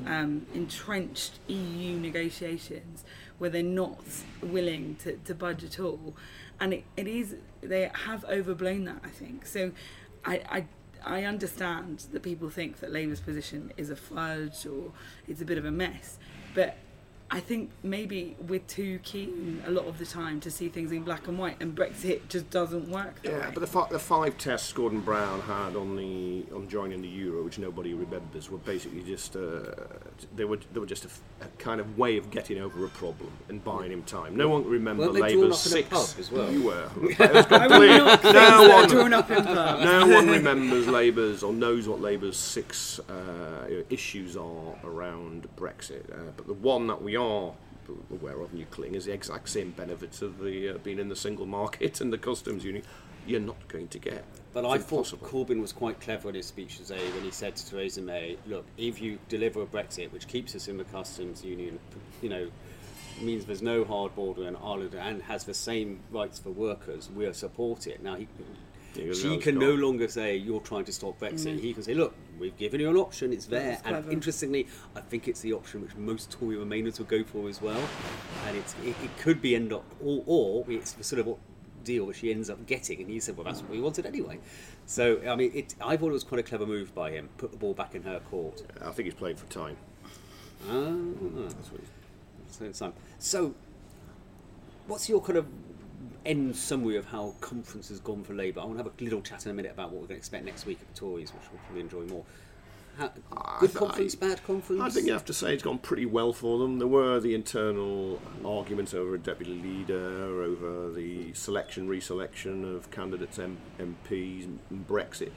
um, 0.05 0.47
entrenched 0.53 1.39
EU 1.47 1.97
negotiations 2.01 3.05
where 3.39 3.51
they're 3.51 3.63
not 3.63 4.01
willing 4.43 4.97
to, 5.05 5.17
to 5.19 5.33
budge 5.33 5.63
at 5.63 5.79
all, 5.79 6.17
and 6.59 6.75
it, 6.75 6.85
it 6.97 7.07
is 7.07 7.37
they 7.61 7.89
have 8.07 8.25
overblown 8.25 8.85
that 8.87 9.01
I 9.05 9.11
think. 9.11 9.47
So, 9.47 9.71
I. 10.25 10.43
I 10.49 10.65
I 11.03 11.25
understand 11.25 12.01
that 12.13 12.23
people 12.23 12.51
think 12.51 12.81
that 12.81 12.93
Labour's 12.93 13.21
position 13.21 13.73
is 13.79 13.89
a 13.89 13.97
fudge 13.97 14.67
or 14.67 14.93
it's 15.27 15.41
a 15.41 15.47
bit 15.47 15.57
of 15.57 15.65
a 15.65 15.71
mess, 15.71 16.19
but 16.55 16.77
I 17.33 17.39
think 17.39 17.71
maybe 17.85 18.35
we're 18.49 18.59
too 18.59 18.99
keen 19.05 19.63
a 19.65 19.71
lot 19.71 19.87
of 19.87 19.99
the 19.99 20.05
time 20.07 20.41
to 20.41 20.51
see 20.51 20.69
things 20.69 20.91
in 20.91 21.05
black 21.05 21.29
and 21.29 21.39
white, 21.39 21.57
and 21.61 21.77
Brexit 21.77 22.29
just 22.29 22.51
doesn't 22.51 22.89
work. 22.89 23.23
That 23.23 23.31
Yeah, 23.31 23.39
way. 23.47 23.51
but 23.55 23.61
the, 23.61 23.67
fi- 23.69 23.89
the 23.89 24.01
five 24.01 24.37
tests 24.37 24.73
Gordon 24.73 25.01
Brown 25.01 25.41
had 25.43 25.77
on 25.77 25.95
the 25.97 26.45
on 26.53 26.69
joining 26.69 27.03
the 27.03 27.09
euro, 27.09 27.45
which 27.45 27.59
nobody 27.59 27.95
remembers, 27.95 28.51
were 28.51 28.59
basically 28.59 29.03
just 29.05 29.37
uh, 29.37 29.61
they 30.35 30.45
were 30.45 30.59
they 30.73 30.81
were 30.81 30.87
just 30.87 31.05
a, 31.05 31.09
f- 31.09 31.21
a 31.43 31.47
kind 31.63 31.81
of 31.81 31.97
way 31.97 32.17
of 32.17 32.33
getting 32.33 32.61
over 32.61 32.85
a 32.85 32.89
problem 32.89 33.31
and 33.49 33.63
buying 33.63 33.93
him 33.93 34.03
time. 34.03 34.37
No 34.37 34.49
one 34.49 34.63
can 34.65 34.73
remember 34.73 35.03
Weren't 35.05 35.15
they 35.15 35.33
drawn 35.33 35.51
Labour's 35.51 35.67
up 35.67 35.73
in 35.73 35.79
a 35.79 35.83
six. 35.85 35.89
pub 36.13 36.21
as 36.21 36.33
well? 36.33 36.53
You 36.53 36.63
were. 36.65 36.89
It 37.11 37.19
was 37.33 37.47
I 37.47 37.67
would 37.67 37.71
complete- 37.71 37.99
not 37.99 38.23
think 38.23 38.35
no 38.35 38.69
one, 38.69 38.89
drawn 38.89 39.13
up 39.15 39.31
in 39.31 39.45
pubs. 39.45 39.85
no 39.85 40.07
one 40.09 40.27
remembers 40.29 40.89
Labour's 40.89 41.43
or 41.45 41.53
knows 41.53 41.87
what 41.87 42.01
Labour's 42.01 42.37
six 42.37 42.99
uh, 43.09 43.83
issues 43.89 44.37
are 44.37 44.75
around 44.85 45.47
Brexit. 45.57 46.11
Uh, 46.13 46.33
but 46.37 46.49
the 46.49 46.55
one 46.55 46.89
that 46.89 47.01
we 47.01 47.17
are 47.21 47.53
aware 48.11 48.41
of, 48.41 48.51
and 48.51 48.59
you 48.59 48.67
cling, 48.67 48.95
is 48.95 49.05
the 49.05 49.13
exact 49.13 49.49
same 49.49 49.71
benefits 49.71 50.23
of 50.23 50.39
the 50.39 50.71
uh, 50.71 50.79
being 50.79 50.99
in 50.99 51.09
the 51.09 51.17
single 51.17 51.47
market 51.47 52.01
and 52.01 52.13
the 52.13 52.19
customs 52.19 52.65
union. 52.65 52.85
You're 53.27 53.41
not 53.41 53.69
going 53.69 53.89
to 53.89 53.99
get. 53.99 54.25
But 54.53 54.65
It's 54.65 54.75
I 54.75 54.79
thought. 54.79 55.07
Corbyn 55.23 55.61
was 55.61 55.73
quite 55.73 56.01
clever 56.01 56.29
in 56.31 56.35
his 56.35 56.47
speech 56.47 56.79
today 56.79 57.05
when 57.15 57.23
he 57.23 57.31
said 57.31 57.55
to 57.57 57.71
Theresa 57.71 58.01
May, 58.01 58.39
"Look, 58.47 58.65
if 58.79 59.01
you 59.01 59.19
deliver 59.29 59.63
a 59.63 59.67
Brexit 59.67 60.11
which 60.13 60.27
keeps 60.27 60.55
us 60.55 60.69
in 60.69 60.79
the 60.79 60.85
customs 60.85 61.45
union, 61.45 61.79
you 62.23 62.29
know, 62.29 62.51
means 63.21 63.45
there's 63.45 63.63
no 63.63 63.85
hard 63.85 64.15
border 64.15 64.49
in 64.49 64.57
Ireland 64.57 64.95
and 64.95 65.23
has 65.23 65.45
the 65.45 65.55
same 65.55 66.01
rights 66.11 66.39
for 66.39 66.51
workers, 66.51 67.11
we'll 67.15 67.35
support 67.35 67.87
it." 67.87 68.03
Now 68.03 68.17
he, 68.17 68.27
she 68.95 69.03
now 69.29 69.35
it's 69.35 69.45
can 69.45 69.59
no 69.59 69.73
longer 69.75 70.09
say 70.09 70.37
you're 70.37 70.61
trying 70.61 70.85
to 70.85 70.93
stop 70.93 71.19
Brexit. 71.21 71.61
He 71.61 71.73
can 71.73 71.83
say, 71.83 71.95
"Look, 71.95 72.15
we've 72.39 72.57
given 72.57 72.81
you 72.81 72.91
an 72.91 72.97
option; 72.97 73.33
it's 73.33 73.47
there." 73.47 73.61
That's 73.73 73.83
And 73.87 73.95
clever. 73.97 74.11
interestingly, 74.11 74.67
I 74.97 75.01
think 75.01 75.29
it's 75.29 75.41
the 75.41 75.53
option 75.53 75.83
which 75.83 75.95
most 75.97 76.31
Tory 76.31 76.57
Remainers 76.57 76.99
would 76.99 77.09
go 77.09 77.23
for 77.25 77.49
as 77.49 77.61
well. 77.63 77.81
And 78.47 78.57
it's 78.57 78.75
it, 78.85 78.97
it 79.03 79.17
could 79.19 79.41
be 79.41 79.55
end 79.55 79.73
up, 79.73 79.85
or, 80.05 80.23
or 80.27 80.65
it's 80.69 80.93
the 80.93 81.05
sort 81.05 81.21
of 81.27 81.37
deal 81.85 82.05
which 82.05 82.19
he 82.19 82.31
ends 82.31 82.51
up 82.51 82.67
getting. 82.67 83.01
And 83.01 83.09
he 83.11 83.21
said, 83.21 83.37
"Well, 83.37 83.45
that's 83.45 83.61
what 83.63 83.71
we 83.71 83.81
wanted 83.81 84.07
anyway." 84.07 84.39
So 84.87 85.21
I 85.27 85.37
mean, 85.37 85.53
it, 85.55 85.75
I 85.81 85.97
thought 85.97 86.09
it 86.09 86.13
was 86.13 86.25
quite 86.25 86.41
a 86.41 86.43
clever 86.45 86.67
move 86.67 86.95
by 86.95 87.11
him. 87.13 87.29
Put 87.39 87.53
the 87.53 87.59
ball 87.59 87.75
back 87.75 87.95
in 87.95 88.03
her 88.03 88.21
court. 88.31 88.63
I 88.83 88.91
think 88.91 89.05
he's 89.07 89.15
playing 89.15 89.37
for 89.37 89.47
time. 89.47 89.77
Ah, 90.69 90.91
That's 91.39 91.71
what 91.71 91.81
he's 91.81 91.91
so, 92.51 92.73
so- 92.73 92.93
so, 93.19 93.55
what's 94.87 95.09
your 95.09 95.21
kind 95.21 95.39
of 95.39 95.47
end 96.27 96.55
summary 96.57 96.97
of 96.97 97.07
how 97.07 97.35
conference 97.41 97.89
has 97.89 98.01
gone 98.01 98.23
for 98.25 98.35
Labour? 98.35 98.61
I 98.61 98.65
want 98.65 98.79
to 98.79 98.85
have 98.85 98.93
a 98.99 99.05
little 99.05 99.23
chat 99.23 99.45
in 99.47 99.51
a 99.53 99.55
minute 99.55 99.73
about 99.73 99.91
what 99.91 100.03
we're 100.03 100.09
going 100.09 100.17
to 100.17 100.17
expect 100.17 100.45
next 100.45 100.67
week 100.67 100.79
at 100.81 100.93
the 100.93 100.99
Tories, 100.99 101.33
which 101.33 101.43
we'll 101.53 101.61
probably 101.65 101.81
enjoy 101.81 102.03
more. 102.13 102.25
How, 102.99 103.13
good 103.61 103.71
I- 103.77 103.79
conference, 103.79 104.15
bad 104.15 104.45
conference? 104.45 104.83
I 104.83 104.91
think 104.91 105.07
you 105.07 105.13
have 105.13 105.25
to 105.27 105.33
say 105.33 105.55
it's 105.55 105.63
gone 105.63 105.79
pretty 105.79 106.07
well 106.07 106.33
for 106.33 106.59
them. 106.59 106.79
There 106.79 106.89
were 106.89 107.21
the 107.21 107.35
internal 107.35 108.21
arguments 108.45 108.93
over 108.95 109.15
a 109.15 109.19
deputy 109.19 109.55
leader, 109.55 110.43
over 110.43 110.91
the 110.93 111.33
selection, 111.33 111.89
reselection 111.89 112.77
of 112.77 112.91
candidates, 112.91 113.39
M- 113.39 113.59
MPs, 113.79 114.45
and 114.45 114.87
Brexit. 114.87 115.31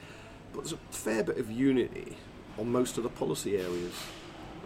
But 0.52 0.64
there's 0.64 0.72
a 0.72 0.78
fair 0.90 1.22
bit 1.24 1.38
of 1.38 1.50
unity 1.50 2.16
on 2.58 2.70
most 2.70 2.96
of 2.98 3.02
the 3.04 3.08
policy 3.10 3.56
areas. 3.56 3.94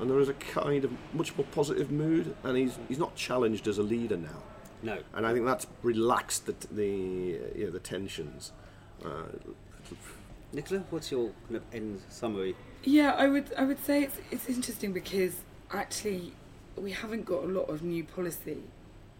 And 0.01 0.11
there 0.11 0.21
is 0.21 0.29
a 0.29 0.35
kind 0.35 0.85
of 0.85 0.93
much 1.13 1.37
more 1.37 1.47
positive 1.53 1.91
mood, 1.91 2.35
and 2.45 2.57
he's, 2.57 2.79
he's 2.89 2.99
not 2.99 3.17
challenged 3.17 3.67
as 3.69 3.79
a 3.79 3.83
leader 3.83 4.17
now. 4.17 4.43
No. 4.83 4.99
And 5.15 5.27
I 5.27 5.33
think 5.33 5.45
that's 5.45 5.67
relaxed 5.83 6.47
the, 6.47 6.53
t- 6.53 6.69
the, 6.71 7.39
uh, 7.39 7.59
you 7.59 7.65
know, 7.67 7.71
the 7.71 7.81
tensions. 7.81 8.53
Uh, 9.05 9.25
Nicola, 10.53 10.83
what's 10.91 11.11
your 11.11 11.31
kind 11.47 11.57
of 11.57 11.63
end 11.73 12.01
summary? 12.09 12.57
Yeah, 12.85 13.13
I 13.13 13.29
would 13.29 13.53
I 13.57 13.65
would 13.65 13.85
say 13.85 14.05
it's 14.05 14.17
it's 14.31 14.49
interesting 14.49 14.93
because 14.93 15.37
actually 15.71 16.33
we 16.77 16.93
haven't 16.93 17.25
got 17.25 17.45
a 17.45 17.47
lot 17.47 17.69
of 17.69 17.83
new 17.83 18.05
policy 18.05 18.63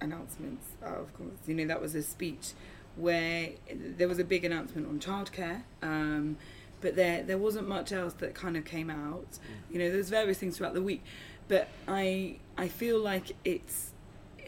announcements 0.01 0.69
out 0.85 0.99
of 0.99 1.17
Congress. 1.17 1.41
You 1.47 1.55
know, 1.55 1.67
that 1.67 1.81
was 1.81 1.95
a 1.95 2.03
speech 2.03 2.53
where 2.97 3.51
there 3.73 4.09
was 4.09 4.19
a 4.19 4.25
big 4.25 4.45
announcement 4.45 4.87
on 4.89 5.01
childcare, 5.01 5.63
um, 5.83 6.39
but 6.81 6.97
there 6.97 7.23
there 7.23 7.39
wasn't 7.39 7.69
much 7.69 7.93
else 7.93 8.15
that 8.15 8.35
kind 8.35 8.57
of 8.57 8.65
came 8.65 8.91
out. 8.91 9.39
You 9.71 9.79
know, 9.81 9.91
there's 9.91 10.09
various 10.11 10.39
things 10.39 10.57
throughout 10.57 10.75
the 10.75 10.83
week, 10.83 11.05
but 11.49 11.69
I 11.87 12.39
I 12.57 12.69
feel 12.69 12.99
like 12.99 13.37
it's 13.45 13.93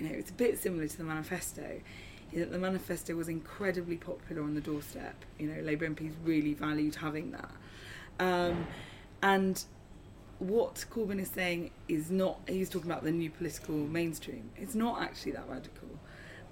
you 0.01 0.09
know 0.09 0.15
it's 0.15 0.31
a 0.31 0.35
bit 0.35 0.59
similar 0.59 0.89
to 0.89 0.97
the 0.97 1.05
manifesto. 1.05 1.81
in 2.33 2.41
That 2.41 2.51
the 2.51 2.59
manifesto 2.59 3.15
was 3.15 3.29
incredibly 3.29 3.97
popular 3.97 4.43
on 4.43 4.55
the 4.55 4.61
doorstep. 4.61 5.25
You 5.39 5.49
know, 5.49 5.61
Labour 5.63 5.89
MPs 5.89 6.15
really 6.25 6.55
valued 6.55 6.97
having 6.97 7.33
that. 7.33 7.51
Um, 8.19 8.67
and 9.23 9.63
what 10.39 10.85
Corbyn 10.91 11.21
is 11.21 11.29
saying 11.29 11.71
is 11.89 12.11
not. 12.11 12.41
He's 12.49 12.71
talking 12.71 12.91
about 12.91 13.05
the 13.05 13.13
new 13.13 13.31
political 13.31 13.75
mainstream. 13.75 14.51
It's 14.57 14.75
not 14.75 15.03
actually 15.03 15.33
that 15.33 15.49
radical. 15.49 15.89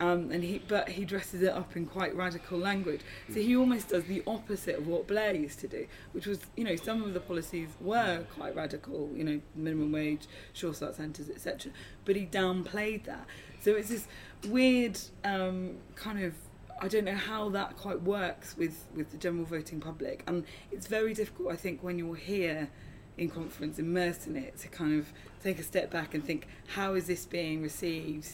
Um, 0.01 0.31
and 0.31 0.45
he, 0.45 0.63
but 0.69 0.91
he 0.91 1.05
dresses 1.05 1.43
it 1.43 1.53
up 1.53 1.77
in 1.77 1.85
quite 1.85 2.15
radical 2.15 2.57
language. 2.57 3.01
So 3.29 3.41
he 3.41 3.57
almost 3.57 3.89
does 3.89 4.05
the 4.05 4.23
opposite 4.27 4.77
of 4.77 4.87
what 4.87 5.09
Blair 5.09 5.35
used 5.35 5.59
to 5.61 5.69
do, 5.69 5.87
which 6.13 6.27
was, 6.27 6.39
you 6.57 6.63
know, 6.63 6.77
some 6.77 7.03
of 7.03 7.15
the 7.15 7.21
policies 7.21 7.69
were 7.81 8.25
quite 8.37 8.55
radical, 8.55 9.11
you 9.15 9.25
know, 9.25 9.41
minimum 9.57 9.91
wage, 9.91 10.27
sure 10.53 10.73
start 10.73 10.95
centres, 10.95 11.29
etc. 11.29 11.73
But 12.05 12.15
he 12.15 12.27
downplayed 12.27 13.05
that. 13.05 13.27
So 13.61 13.73
it's 13.73 13.89
this 13.89 14.07
weird 14.47 14.99
um, 15.25 15.79
kind 15.97 16.23
of 16.23 16.33
I 16.81 16.89
don't 16.89 17.05
know 17.05 17.15
how 17.15 17.49
that 17.51 17.77
quite 17.77 18.03
works 18.03 18.57
with, 18.57 18.85
with 18.95 19.11
the 19.11 19.17
general 19.17 19.45
voting 19.45 19.81
public. 19.81 20.23
And 20.27 20.45
it's 20.71 20.87
very 20.87 21.13
difficult, 21.13 21.53
I 21.53 21.57
think, 21.57 21.83
when 21.83 21.99
you're 21.99 22.15
here 22.15 22.71
in 23.17 23.31
conference, 23.31 23.79
immersed 23.79 24.29
in 24.29 24.37
it, 24.37 24.57
to 24.59 24.69
kind 24.69 24.99
of 24.99 25.13
take 25.43 25.59
a 25.59 25.65
step 25.65 25.91
back 25.91 26.15
and 26.15 26.25
think, 26.25 26.47
how 26.69 26.95
is 26.95 27.07
this 27.09 27.27
being 27.27 27.63
received 27.63 28.29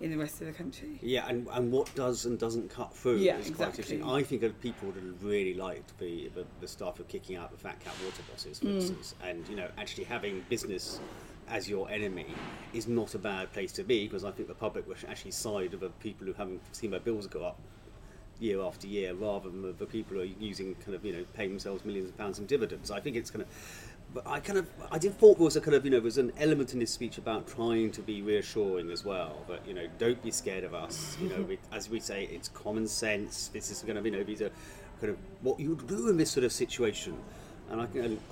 in 0.00 0.10
the 0.10 0.16
rest 0.16 0.40
of 0.40 0.46
the 0.46 0.52
country? 0.52 0.98
Yeah, 1.02 1.26
and, 1.28 1.46
and 1.52 1.70
what 1.70 1.94
does 1.94 2.24
and 2.24 2.38
doesn't 2.38 2.70
cut 2.70 2.94
through 2.94 3.18
Yeah, 3.18 3.36
is 3.36 3.50
quite 3.50 3.68
exactly. 3.68 3.96
interesting. 3.98 4.04
I 4.04 4.22
think 4.22 4.40
that 4.40 4.60
people 4.60 4.88
would 4.88 4.96
have 4.96 5.24
really 5.24 5.54
liked 5.54 5.98
the, 5.98 6.28
the, 6.34 6.44
the 6.60 6.68
staff 6.68 6.98
of 7.00 7.08
kicking 7.08 7.36
out 7.36 7.50
the 7.50 7.56
fat 7.58 7.78
cat 7.80 7.94
water 8.04 8.22
bosses, 8.30 8.58
for 8.58 8.66
Mm. 8.66 8.74
instance, 8.76 9.14
and 9.22 9.46
you 9.48 9.56
know 9.56 9.68
actually 9.78 10.04
having 10.04 10.44
business 10.48 11.00
as 11.48 11.68
your 11.68 11.90
enemy 11.90 12.26
is 12.72 12.86
not 12.86 13.14
a 13.14 13.18
bad 13.18 13.52
place 13.52 13.72
to 13.72 13.82
be 13.82 14.06
because 14.06 14.24
I 14.24 14.30
think 14.30 14.46
the 14.48 14.54
public 14.54 14.86
will 14.86 14.94
actually 15.08 15.32
side 15.32 15.74
of 15.74 15.80
the 15.80 15.88
people 15.90 16.26
who 16.26 16.32
haven't 16.32 16.60
seen 16.74 16.92
their 16.92 17.00
bills 17.00 17.26
go 17.26 17.44
up 17.44 17.58
year 18.38 18.60
after 18.62 18.86
year 18.86 19.12
rather 19.14 19.50
than 19.50 19.60
the, 19.60 19.72
the 19.72 19.84
people 19.84 20.16
who 20.16 20.22
are 20.22 20.24
using 20.24 20.74
kind 20.76 20.94
of 20.94 21.04
you 21.04 21.12
know 21.12 21.24
paying 21.34 21.50
themselves 21.50 21.84
millions 21.84 22.08
of 22.08 22.16
pounds 22.16 22.38
in 22.38 22.46
dividends. 22.46 22.90
I 22.90 23.00
think 23.00 23.16
it's 23.16 23.30
kind 23.30 23.42
of. 23.42 23.48
But 24.12 24.26
I 24.26 24.40
kind 24.40 24.58
of, 24.58 24.68
I 24.90 24.98
did 24.98 25.16
thought 25.16 25.38
there 25.38 25.44
was 25.44 25.56
a 25.56 25.60
kind 25.60 25.74
of, 25.74 25.84
you 25.84 25.90
know, 25.90 25.98
there 25.98 26.04
was 26.04 26.18
an 26.18 26.32
element 26.38 26.74
in 26.74 26.80
his 26.80 26.90
speech 26.90 27.16
about 27.18 27.46
trying 27.46 27.92
to 27.92 28.02
be 28.02 28.22
reassuring 28.22 28.90
as 28.90 29.04
well. 29.04 29.44
But 29.46 29.66
you 29.66 29.74
know, 29.74 29.86
don't 29.98 30.20
be 30.22 30.32
scared 30.32 30.64
of 30.64 30.74
us. 30.74 31.16
You 31.20 31.28
know, 31.28 31.36
mm-hmm. 31.36 31.48
we, 31.48 31.58
as 31.72 31.88
we 31.88 32.00
say, 32.00 32.24
it's 32.24 32.48
common 32.48 32.88
sense. 32.88 33.48
This 33.48 33.70
is 33.70 33.82
going 33.82 33.96
to, 33.96 34.02
be, 34.02 34.10
you 34.10 34.16
know, 34.16 34.24
these 34.24 34.42
are 34.42 34.50
kind 35.00 35.10
of 35.12 35.18
what 35.42 35.58
you 35.58 35.70
would 35.70 35.86
do 35.86 36.08
in 36.08 36.16
this 36.16 36.30
sort 36.30 36.44
of 36.44 36.52
situation. 36.52 37.16
and 37.70 37.80
I 37.80 37.86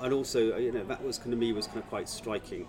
and, 0.04 0.12
also 0.12 0.56
you 0.58 0.72
know 0.72 0.84
that 0.84 1.02
was 1.02 1.18
kind 1.18 1.32
of 1.32 1.38
me 1.38 1.52
was 1.52 1.66
kind 1.66 1.78
of 1.78 1.88
quite 1.88 2.08
striking. 2.08 2.66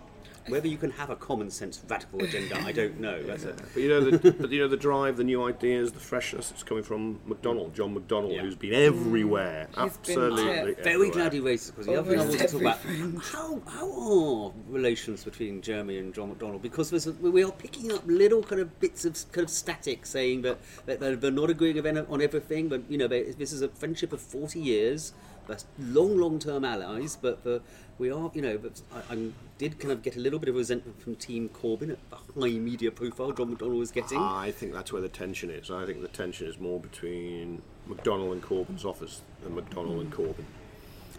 Whether 0.50 0.68
you 0.68 0.78
can 0.78 0.92
have 0.92 1.10
a 1.10 1.16
common 1.16 1.50
sense 1.50 1.82
radical 1.88 2.24
agenda, 2.24 2.58
I 2.62 2.72
don't 2.72 3.00
know. 3.00 3.22
That's 3.30 3.44
a, 3.46 3.54
But 3.74 3.82
you 3.82 3.90
know, 3.90 4.10
the, 4.12 4.32
but 4.32 4.50
you 4.52 4.60
know 4.60 4.68
the 4.68 4.78
drive, 4.78 5.18
the 5.18 5.24
new 5.24 5.44
ideas, 5.46 5.92
the 5.92 6.00
freshness. 6.00 6.52
It's 6.52 6.64
coming 6.64 6.84
from 6.84 7.20
McDonnell, 7.28 7.74
John 7.74 7.96
McDonnell, 7.96 8.34
Yeah. 8.36 8.42
who's 8.42 8.56
been 8.56 8.74
everywhere. 8.74 9.68
Mm. 9.74 9.84
He's 9.84 9.98
been 9.98 10.20
absolutely, 10.24 10.44
to- 10.44 10.50
very 10.52 10.76
everywhere. 10.94 11.12
glad 11.12 11.34
he 11.34 11.40
raised 11.40 11.70
it 11.70 11.72
because 11.74 11.86
the 11.88 11.96
other 11.96 12.10
thing 12.10 12.20
I 12.20 12.24
Almost 12.24 12.38
wanted 12.40 12.48
to 12.48 12.54
talk 12.54 12.62
about 13.16 13.24
how 13.24 13.62
how 13.68 13.92
are 14.48 14.52
relations 14.68 15.24
between 15.24 15.62
Jeremy 15.62 15.98
and 16.00 16.14
John 16.14 16.34
McDonnell 16.34 16.62
because 16.62 16.90
there's 16.90 17.08
a, 17.08 17.14
we 17.14 17.44
are 17.44 17.52
picking 17.52 17.92
up 17.92 18.04
little 18.06 18.44
kind 18.44 18.62
of 18.62 18.80
bits 18.80 19.06
of 19.06 19.14
kind 19.32 19.46
of 19.46 19.50
static 19.50 20.06
saying 20.06 20.42
that, 20.44 20.60
that 20.86 21.00
they're, 21.00 21.16
they're 21.16 21.32
not 21.32 21.50
agreeing 21.50 21.70
on 21.80 22.22
everything, 22.22 22.68
but 22.68 22.82
you 22.90 22.98
know 22.98 23.08
they, 23.08 23.24
this 23.24 23.52
is 23.52 23.62
a 23.62 23.70
friendship 23.70 24.12
of 24.14 24.20
40 24.22 24.60
years. 24.60 25.14
That's 25.50 25.66
long, 25.80 26.16
long-term 26.18 26.64
allies, 26.64 27.18
but 27.20 27.44
the, 27.44 27.62
we 27.98 28.12
are, 28.12 28.30
you 28.36 28.42
know, 28.42 28.58
but 28.58 28.82
I, 28.94 29.16
I 29.16 29.30
did 29.58 29.80
kind 29.80 29.92
of 29.92 30.04
get 30.04 30.16
a 30.16 30.20
little 30.20 30.38
bit 30.38 30.48
of 30.48 30.56
resentment 30.56 31.02
from 31.02 31.16
Team 31.16 31.50
Corbyn 31.50 31.90
at 31.92 32.10
the 32.12 32.16
high 32.40 32.60
media 32.60 32.92
profile 32.92 33.32
John 33.32 33.56
McDonnell 33.56 33.80
was 33.80 33.92
getting. 33.92 34.20
I 34.20 34.52
think 34.52 34.74
that's 34.74 34.94
where 34.94 35.02
the 35.02 35.10
tension 35.10 35.50
is. 35.50 35.72
I 35.72 35.88
think 35.88 36.02
the 36.02 36.08
tension 36.08 36.48
is 36.48 36.60
more 36.60 36.80
between 36.80 37.64
McDonnell 37.90 38.32
and 38.32 38.44
Corbyn's 38.44 38.86
office 38.86 39.22
than 39.42 39.56
McDonnell 39.56 40.00
and 40.00 40.14
Corbyn. 40.14 40.46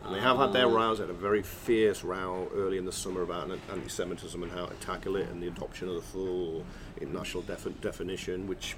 And 0.04 0.14
they 0.14 0.20
have 0.20 0.38
had 0.38 0.52
their 0.52 0.66
ah. 0.66 0.74
rows, 0.74 0.98
they 0.98 1.04
had 1.04 1.10
a 1.10 1.18
very 1.18 1.42
fierce 1.42 2.04
row 2.04 2.48
early 2.54 2.78
in 2.78 2.86
the 2.86 2.92
summer 2.92 3.22
about 3.22 3.50
anti 3.50 3.88
Semitism 3.88 4.42
and 4.42 4.52
how 4.52 4.66
to 4.66 4.74
tackle 4.76 5.16
it 5.16 5.28
and 5.28 5.42
the 5.42 5.48
adoption 5.48 5.88
of 5.88 5.96
the 5.96 6.00
full 6.00 6.64
international 7.00 7.42
defi- 7.42 7.74
definition, 7.82 8.46
which 8.46 8.76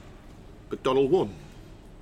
McDonnell 0.70 1.08
won 1.08 1.34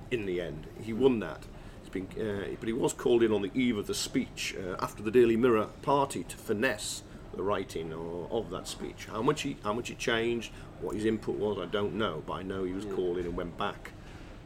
in 0.09 0.25
the 0.25 0.41
end. 0.41 0.65
He 0.81 0.93
won 0.93 1.19
that. 1.19 1.43
Been, 1.91 2.07
uh, 2.19 2.55
but 2.59 2.67
he 2.67 2.73
was 2.73 2.93
called 2.93 3.21
in 3.21 3.31
on 3.31 3.41
the 3.41 3.51
eve 3.53 3.77
of 3.77 3.87
the 3.87 3.93
speech 3.93 4.55
uh, 4.57 4.77
after 4.79 5.03
the 5.03 5.11
Daily 5.11 5.35
Mirror 5.35 5.67
party 5.81 6.23
to 6.23 6.37
finesse 6.37 7.03
the 7.35 7.43
writing 7.43 7.91
of, 7.93 8.31
of 8.31 8.49
that 8.51 8.67
speech. 8.67 9.07
How 9.11 9.21
much 9.21 9.41
he 9.41 9.57
how 9.63 9.73
much 9.73 9.89
he 9.89 9.95
changed, 9.95 10.51
what 10.79 10.95
his 10.95 11.05
input 11.05 11.35
was, 11.35 11.57
I 11.57 11.65
don't 11.65 11.95
know. 11.95 12.23
But 12.25 12.33
I 12.33 12.43
know 12.43 12.63
he 12.63 12.73
was 12.73 12.85
called 12.85 13.17
in 13.17 13.25
and 13.25 13.35
went 13.35 13.57
back 13.57 13.91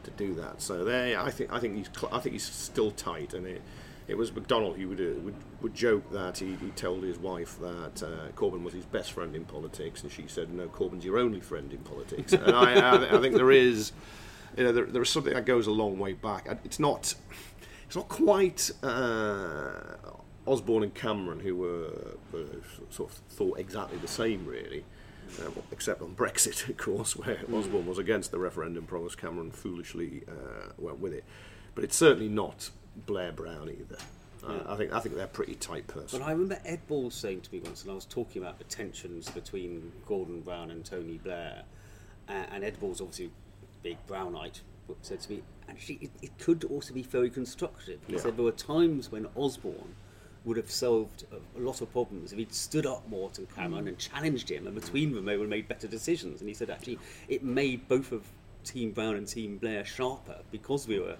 to 0.04 0.10
do 0.12 0.34
that. 0.34 0.62
So 0.62 0.84
there, 0.84 1.20
I 1.20 1.30
think 1.30 1.52
I 1.52 1.58
think 1.58 1.76
he's 1.76 1.90
cl- 1.96 2.12
I 2.12 2.20
think 2.20 2.32
he's 2.32 2.44
still 2.44 2.90
tight, 2.90 3.34
and 3.34 3.46
it. 3.46 3.62
It 4.08 4.16
was 4.16 4.30
McDonnell 4.30 4.76
who 4.76 4.88
would, 4.90 5.00
uh, 5.00 5.18
would 5.24 5.34
would 5.62 5.74
joke 5.74 6.12
that 6.12 6.38
he, 6.38 6.54
he 6.54 6.68
told 6.76 7.02
his 7.02 7.18
wife 7.18 7.58
that 7.58 8.04
uh, 8.04 8.30
Corbyn 8.36 8.62
was 8.62 8.72
his 8.72 8.84
best 8.84 9.10
friend 9.10 9.34
in 9.34 9.44
politics, 9.44 10.04
and 10.04 10.12
she 10.12 10.28
said, 10.28 10.54
"No, 10.54 10.68
Corbyn's 10.68 11.04
your 11.04 11.18
only 11.18 11.40
friend 11.40 11.72
in 11.72 11.78
politics." 11.78 12.32
and 12.32 12.54
I, 12.54 12.74
I, 12.74 13.16
I 13.18 13.20
think 13.20 13.34
there 13.34 13.50
is, 13.50 13.90
you 14.56 14.64
know, 14.64 14.72
there, 14.72 14.86
there 14.86 15.02
is 15.02 15.10
something 15.10 15.34
that 15.34 15.44
goes 15.44 15.66
a 15.66 15.70
long 15.70 15.98
way 15.98 16.12
back. 16.12 16.46
It's 16.64 16.78
not, 16.78 17.14
it's 17.86 17.96
not 17.96 18.08
quite 18.08 18.70
uh, 18.82 19.96
Osborne 20.46 20.84
and 20.84 20.94
Cameron 20.94 21.40
who 21.40 21.56
were, 21.56 22.16
were 22.32 22.46
sort 22.90 23.10
of 23.10 23.16
thought 23.28 23.58
exactly 23.58 23.98
the 23.98 24.08
same, 24.08 24.46
really. 24.46 24.84
Uh, 25.40 25.50
except 25.72 26.02
on 26.02 26.14
Brexit, 26.14 26.68
of 26.70 26.76
course, 26.76 27.16
where 27.16 27.38
Osborne 27.52 27.86
was 27.86 27.98
against 27.98 28.30
the 28.30 28.38
referendum 28.38 28.86
promise, 28.86 29.14
Cameron 29.14 29.50
foolishly 29.50 30.22
uh, 30.28 30.72
went 30.78 31.00
with 31.00 31.12
it. 31.12 31.24
But 31.74 31.84
it's 31.84 31.96
certainly 31.96 32.28
not 32.28 32.70
Blair 32.94 33.32
Brown 33.32 33.68
either. 33.68 33.98
Uh, 34.46 34.60
I 34.72 34.76
think 34.76 34.92
I 34.92 35.00
think 35.00 35.16
they're 35.16 35.26
pretty 35.26 35.56
tight 35.56 35.88
person. 35.88 36.20
But 36.20 36.26
I 36.26 36.30
remember 36.30 36.58
Ed 36.64 36.86
Balls 36.86 37.14
saying 37.14 37.40
to 37.42 37.52
me 37.52 37.60
once, 37.60 37.82
and 37.82 37.90
I 37.90 37.94
was 37.94 38.04
talking 38.04 38.40
about 38.40 38.58
the 38.58 38.64
tensions 38.64 39.28
between 39.28 39.92
Gordon 40.06 40.40
Brown 40.40 40.70
and 40.70 40.84
Tony 40.84 41.18
Blair, 41.18 41.64
uh, 42.28 42.32
and 42.52 42.62
Ed 42.62 42.78
Balls 42.78 43.00
obviously 43.00 43.30
big 43.82 43.98
Brownite, 44.06 44.60
said 45.02 45.20
to 45.20 45.30
me, 45.32 45.42
actually, 45.68 45.98
it, 46.02 46.10
it 46.22 46.38
could 46.38 46.64
also 46.64 46.94
be 46.94 47.02
very 47.02 47.30
constructive. 47.30 48.00
He 48.06 48.14
Yeah. 48.14 48.20
said 48.20 48.36
there 48.36 48.44
were 48.44 48.52
times 48.52 49.10
when 49.10 49.26
Osborne 49.34 49.94
would 50.44 50.56
have 50.56 50.70
solved 50.70 51.24
a, 51.32 51.58
a 51.58 51.60
lot 51.60 51.80
of 51.80 51.90
problems 51.90 52.32
if 52.32 52.38
he'd 52.38 52.54
stood 52.54 52.86
up 52.86 53.08
more 53.08 53.30
to 53.30 53.42
Cameron 53.46 53.86
mm. 53.86 53.88
and 53.88 53.98
challenged 53.98 54.48
him, 54.50 54.66
and 54.66 54.74
between 54.74 55.12
them 55.12 55.24
they 55.24 55.36
would 55.36 55.44
have 55.44 55.50
made 55.50 55.66
better 55.68 55.88
decisions. 55.88 56.40
And 56.40 56.48
he 56.48 56.54
said, 56.54 56.70
actually, 56.70 56.98
it 57.28 57.42
made 57.42 57.88
both 57.88 58.12
of 58.12 58.22
Team 58.64 58.92
Brown 58.92 59.16
and 59.16 59.26
Team 59.26 59.58
Blair 59.58 59.84
sharper 59.84 60.38
because 60.50 60.86
we 60.86 61.00
were. 61.00 61.16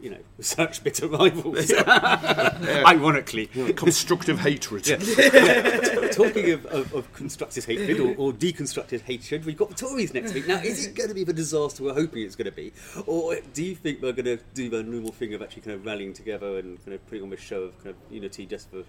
You 0.00 0.10
know, 0.10 0.18
such 0.40 0.82
bitter 0.82 1.06
rivals. 1.06 1.72
Ironically, 1.86 3.46
Constructive 3.74 4.38
hatred. 4.40 4.84
Talking 6.12 6.50
of, 6.52 6.66
of, 6.66 6.94
of 6.94 7.12
constructive 7.12 7.64
hatred 7.64 8.00
or, 8.00 8.14
or 8.16 8.32
deconstructed 8.32 9.02
hatred, 9.02 9.44
we've 9.44 9.56
got 9.56 9.68
the 9.68 9.74
Tories 9.74 10.12
next 10.12 10.34
week. 10.34 10.48
Now, 10.48 10.58
is 10.58 10.86
it 10.86 10.94
going 10.94 11.08
to 11.08 11.14
be 11.14 11.24
the 11.24 11.32
disaster 11.32 11.84
we're 11.84 11.94
hoping 11.94 12.22
it's 12.22 12.36
going 12.36 12.46
to 12.46 12.52
be? 12.52 12.72
Or 13.06 13.36
do 13.54 13.64
you 13.64 13.74
think 13.74 14.00
they're 14.00 14.12
going 14.12 14.24
to 14.24 14.38
do 14.54 14.68
the 14.68 14.82
normal 14.82 15.12
thing 15.12 15.34
of 15.34 15.42
actually 15.42 15.62
kind 15.62 15.76
of 15.76 15.86
rallying 15.86 16.12
together 16.12 16.58
and 16.58 16.84
kind 16.84 16.94
of 16.94 17.06
putting 17.06 17.24
on 17.24 17.32
a 17.32 17.36
show 17.36 17.62
of 17.64 17.84
kind 17.84 17.90
of 17.90 18.12
unity 18.12 18.46
just 18.46 18.70
for 18.70 18.84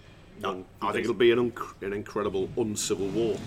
I 0.81 0.91
think 0.91 1.03
it'll 1.03 1.13
be 1.13 1.31
an, 1.31 1.39
unc- 1.39 1.75
an 1.81 1.93
incredible 1.93 2.49
uncivil 2.57 3.07
war. 3.07 3.37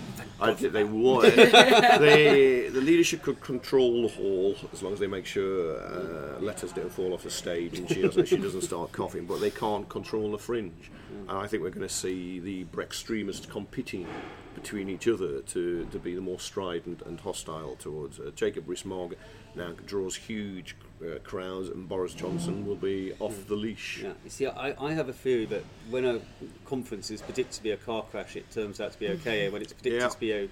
I 0.40 0.54
think 0.54 0.72
they 0.72 0.84
would. 0.84 1.32
they, 1.34 2.68
the 2.68 2.80
leadership 2.80 3.22
could 3.22 3.40
control 3.40 4.02
the 4.02 4.08
hall 4.08 4.56
as 4.72 4.82
long 4.82 4.92
as 4.92 4.98
they 4.98 5.06
make 5.06 5.26
sure 5.26 5.80
uh, 5.80 6.40
letters 6.40 6.72
don't 6.72 6.92
fall 6.92 7.14
off 7.14 7.22
the 7.22 7.30
stage 7.30 7.78
and 7.78 7.88
she 7.88 8.02
doesn't, 8.02 8.26
she 8.26 8.36
doesn't 8.36 8.62
start 8.62 8.92
coughing. 8.92 9.26
But 9.26 9.40
they 9.40 9.50
can't 9.50 9.88
control 9.88 10.32
the 10.32 10.38
fringe. 10.38 10.90
And 11.28 11.38
I 11.38 11.46
think 11.46 11.62
we're 11.62 11.70
going 11.70 11.86
to 11.86 11.94
see 11.94 12.38
the 12.40 12.66
extremists 12.80 13.46
competing 13.46 14.06
between 14.54 14.88
each 14.88 15.06
other 15.08 15.40
to, 15.40 15.86
to 15.90 15.98
be 15.98 16.14
the 16.14 16.20
more 16.20 16.38
strident 16.40 17.02
and 17.02 17.20
hostile 17.20 17.76
towards 17.76 18.18
uh, 18.20 18.30
Jacob 18.34 18.68
Rees-Mogg. 18.68 19.14
Now 19.56 19.72
draws 19.86 20.16
huge 20.16 20.74
uh, 21.00 21.18
crowds, 21.20 21.68
and 21.68 21.88
Boris 21.88 22.12
Johnson 22.14 22.66
will 22.66 22.74
be 22.74 23.12
off 23.20 23.46
the 23.46 23.54
leash. 23.54 24.00
Yeah, 24.02 24.12
you 24.24 24.30
see, 24.30 24.46
I, 24.46 24.74
I 24.84 24.92
have 24.94 25.08
a 25.08 25.12
theory 25.12 25.44
that 25.46 25.64
when 25.90 26.04
a 26.04 26.20
conference 26.64 27.10
is 27.10 27.22
predicted 27.22 27.52
to 27.56 27.62
be 27.62 27.70
a 27.70 27.76
car 27.76 28.02
crash, 28.02 28.34
it 28.34 28.50
turns 28.50 28.80
out 28.80 28.92
to 28.92 28.98
be 28.98 29.08
okay, 29.10 29.48
when 29.48 29.62
it's 29.62 29.72
predicted 29.72 30.02
Yeah. 30.02 30.08
to 30.08 30.18
be 30.18 30.32
a 30.32 30.48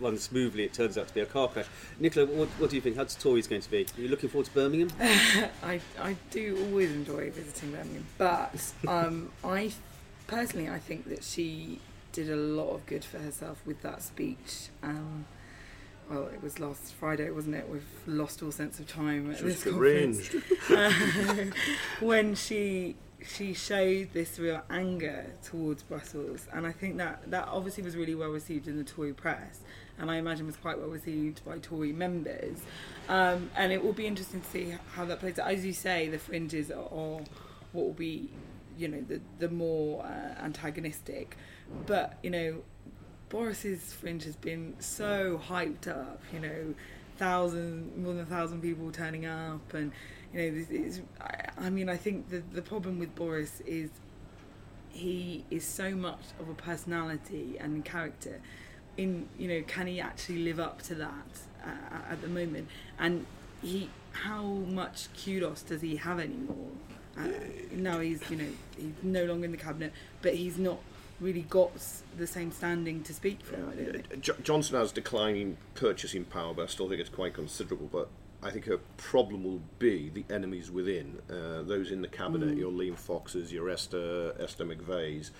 run 0.00 0.16
smoothly, 0.16 0.64
it 0.64 0.72
turns 0.72 0.96
out 0.96 1.08
to 1.08 1.14
be 1.14 1.20
a 1.20 1.26
car 1.26 1.48
crash. 1.48 1.66
Nicola, 1.98 2.26
what, 2.26 2.48
what 2.58 2.70
do 2.70 2.76
you 2.76 2.82
think? 2.82 2.96
How's 2.96 3.14
Tories 3.16 3.46
going 3.46 3.60
to 3.60 3.70
be? 3.70 3.84
Are 3.98 4.00
you 4.00 4.08
looking 4.08 4.28
forward 4.30 4.46
to 4.46 4.52
Birmingham? 4.52 4.90
I, 5.62 5.80
I 6.00 6.16
do 6.30 6.56
always 6.68 6.90
enjoy 6.92 7.30
visiting 7.30 7.72
Birmingham, 7.72 8.06
but 8.16 8.72
um, 8.86 9.30
I 9.42 9.72
personally 10.26 10.70
I 10.70 10.78
think 10.78 11.08
that 11.08 11.22
she 11.24 11.80
did 12.14 12.30
a 12.30 12.36
lot 12.36 12.70
of 12.70 12.86
good 12.86 13.04
for 13.04 13.18
herself 13.18 13.60
with 13.66 13.82
that 13.82 14.00
speech. 14.02 14.68
Um, 14.82 15.26
well, 16.08 16.26
it 16.28 16.42
was 16.42 16.58
last 16.60 16.94
Friday, 16.94 17.30
wasn't 17.30 17.56
it? 17.56 17.68
We've 17.68 17.82
lost 18.06 18.42
all 18.42 18.52
sense 18.52 18.78
of 18.78 18.86
time 18.86 19.30
at 19.30 19.38
She 19.38 19.44
was 19.44 19.62
this 19.64 19.72
conference. 19.72 20.28
deranged. 20.68 21.54
when 22.00 22.34
she 22.34 22.96
she 23.26 23.54
showed 23.54 24.12
this 24.12 24.38
real 24.38 24.60
anger 24.68 25.26
towards 25.42 25.82
Brussels, 25.82 26.46
and 26.52 26.66
I 26.66 26.72
think 26.72 26.98
that 26.98 27.30
that 27.30 27.48
obviously 27.48 27.82
was 27.82 27.96
really 27.96 28.14
well 28.14 28.28
received 28.28 28.68
in 28.68 28.76
the 28.76 28.84
Tory 28.84 29.14
press, 29.14 29.60
and 29.98 30.10
I 30.10 30.16
imagine 30.16 30.44
was 30.46 30.56
quite 30.56 30.78
well 30.78 30.88
received 30.90 31.42
by 31.44 31.58
Tory 31.58 31.92
members. 31.92 32.58
Um, 33.08 33.50
and 33.56 33.72
it 33.72 33.82
will 33.82 33.94
be 33.94 34.06
interesting 34.06 34.42
to 34.42 34.50
see 34.50 34.74
how 34.94 35.06
that 35.06 35.20
plays 35.20 35.38
out. 35.38 35.50
As 35.50 35.64
you 35.64 35.72
say, 35.72 36.08
the 36.08 36.18
fringes 36.18 36.70
are, 36.70 36.84
are 36.84 37.20
what 37.72 37.86
will 37.86 37.92
be, 37.92 38.28
you 38.76 38.88
know, 38.88 39.00
the 39.00 39.20
the 39.38 39.48
more 39.48 40.04
uh, 40.04 40.42
antagonistic, 40.44 41.36
but 41.86 42.18
you 42.22 42.30
know. 42.30 42.62
Boris's 43.30 43.92
fringe 43.92 44.22
has 44.24 44.36
been 44.36 44.76
so 44.78 45.40
hyped 45.48 45.88
up, 45.88 46.20
you 46.32 46.38
know, 46.38 46.74
thousand 47.16 47.96
more 47.96 48.12
than 48.12 48.22
a 48.22 48.26
thousand 48.26 48.60
people 48.60 48.90
turning 48.92 49.26
up, 49.26 49.74
and 49.74 49.90
you 50.32 50.40
know, 50.40 50.50
this 50.56 50.70
is. 50.70 51.00
I, 51.20 51.48
I 51.58 51.70
mean, 51.70 51.88
I 51.88 51.96
think 51.96 52.28
the 52.30 52.42
the 52.52 52.62
problem 52.62 52.98
with 52.98 53.14
Boris 53.14 53.60
is 53.66 53.90
he 54.90 55.44
is 55.50 55.64
so 55.64 55.90
much 55.92 56.20
of 56.38 56.48
a 56.48 56.54
personality 56.54 57.56
and 57.58 57.84
character. 57.84 58.40
In 58.96 59.28
you 59.38 59.48
know, 59.48 59.62
can 59.66 59.86
he 59.86 60.00
actually 60.00 60.44
live 60.44 60.60
up 60.60 60.82
to 60.82 60.94
that 60.96 61.30
uh, 61.64 62.12
at 62.12 62.20
the 62.20 62.28
moment? 62.28 62.68
And 62.98 63.26
he, 63.62 63.90
how 64.12 64.44
much 64.44 65.08
kudos 65.24 65.62
does 65.62 65.80
he 65.80 65.96
have 65.96 66.20
anymore? 66.20 66.70
Uh, 67.18 67.28
now 67.72 68.00
he's 68.00 68.28
you 68.30 68.36
know 68.36 68.48
he's 68.76 68.92
no 69.02 69.24
longer 69.24 69.46
in 69.46 69.50
the 69.50 69.56
cabinet, 69.56 69.92
but 70.22 70.34
he's 70.34 70.58
not 70.58 70.78
really 71.20 71.42
got 71.42 71.70
the 72.16 72.26
same 72.26 72.50
standing 72.52 73.02
to 73.04 73.14
speak 73.14 73.44
for. 73.44 73.56
I 73.56 73.58
don't 73.74 73.92
think. 73.92 74.20
Jo- 74.20 74.36
Johnson 74.42 74.76
has 74.76 74.92
declining 74.92 75.56
purchasing 75.74 76.24
power, 76.24 76.54
but 76.54 76.62
I 76.62 76.66
still 76.66 76.88
think 76.88 77.00
it's 77.00 77.10
quite 77.10 77.34
considerable. 77.34 77.88
But 77.90 78.08
I 78.42 78.50
think 78.50 78.66
her 78.66 78.78
problem 78.96 79.44
will 79.44 79.62
be 79.78 80.10
the 80.10 80.24
enemies 80.32 80.70
within, 80.70 81.18
uh, 81.30 81.62
those 81.62 81.90
in 81.90 82.02
the 82.02 82.08
cabinet, 82.08 82.56
your 82.58 82.70
Liam 82.70 82.96
Foxes, 82.96 83.52
your 83.52 83.70
Esther 83.70 84.34
Esther 84.38 84.64
McVeys, 84.64 85.30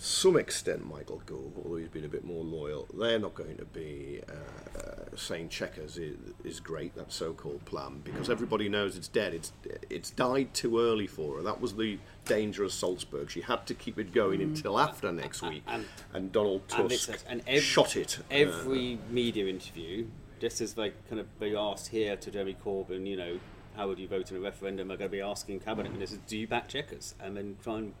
some 0.00 0.36
extent 0.36 0.88
Michael 0.88 1.20
Gove, 1.26 1.52
although 1.56 1.76
he's 1.76 1.88
been 1.88 2.04
a 2.04 2.08
bit 2.08 2.24
more 2.24 2.44
loyal. 2.44 2.86
They're 2.96 3.18
not 3.18 3.34
going 3.34 3.56
to 3.56 3.64
be 3.64 4.20
uh, 4.28 4.78
uh, 4.78 5.16
saying 5.16 5.48
Chequers 5.48 5.98
is, 5.98 6.16
is 6.44 6.60
great, 6.60 6.94
that 6.94 7.10
so-called 7.12 7.64
plan, 7.64 8.00
because 8.04 8.30
everybody 8.30 8.68
knows 8.68 8.96
it's 8.96 9.08
dead. 9.08 9.34
It's 9.34 9.52
it's 9.90 10.10
died 10.10 10.54
too 10.54 10.78
early 10.80 11.08
for 11.08 11.36
her. 11.38 11.42
That 11.42 11.60
was 11.60 11.74
the 11.74 11.98
danger 12.26 12.62
of 12.62 12.72
Salzburg. 12.72 13.28
She 13.28 13.40
had 13.40 13.66
to 13.66 13.74
keep 13.74 13.98
it 13.98 14.12
going 14.12 14.40
until 14.40 14.78
after 14.78 15.10
next 15.10 15.42
week, 15.42 15.64
And- 15.66 15.86
and 16.12 16.30
Donald 16.30 16.62
and 16.76 16.88
Tusk 16.90 17.08
it's- 17.08 17.24
and 17.28 17.42
ev- 17.48 17.62
shot 17.62 17.96
it. 17.96 18.18
uh, 18.20 18.22
Every 18.30 19.00
media 19.10 19.46
interview, 19.48 20.06
just 20.38 20.60
as 20.60 20.74
they 20.74 20.90
kind 21.08 21.18
of 21.20 21.26
they 21.40 21.56
asked 21.56 21.88
here 21.88 22.14
to 22.16 22.30
Jeremy 22.30 22.56
Corbyn, 22.64 23.04
you 23.04 23.16
know, 23.16 23.40
how 23.74 23.88
would 23.88 23.98
you 23.98 24.06
vote 24.06 24.30
in 24.30 24.36
a 24.36 24.40
referendum? 24.40 24.86
They're 24.88 24.96
going 24.96 25.10
to 25.10 25.16
be 25.16 25.20
asking 25.20 25.58
cabinet 25.60 25.92
ministers, 25.92 26.20
do 26.28 26.38
you 26.38 26.46
back 26.46 26.68
Chequers? 26.68 27.14
And 27.20 27.36
then 27.36 27.56
try 27.62 27.78
and 27.78 27.94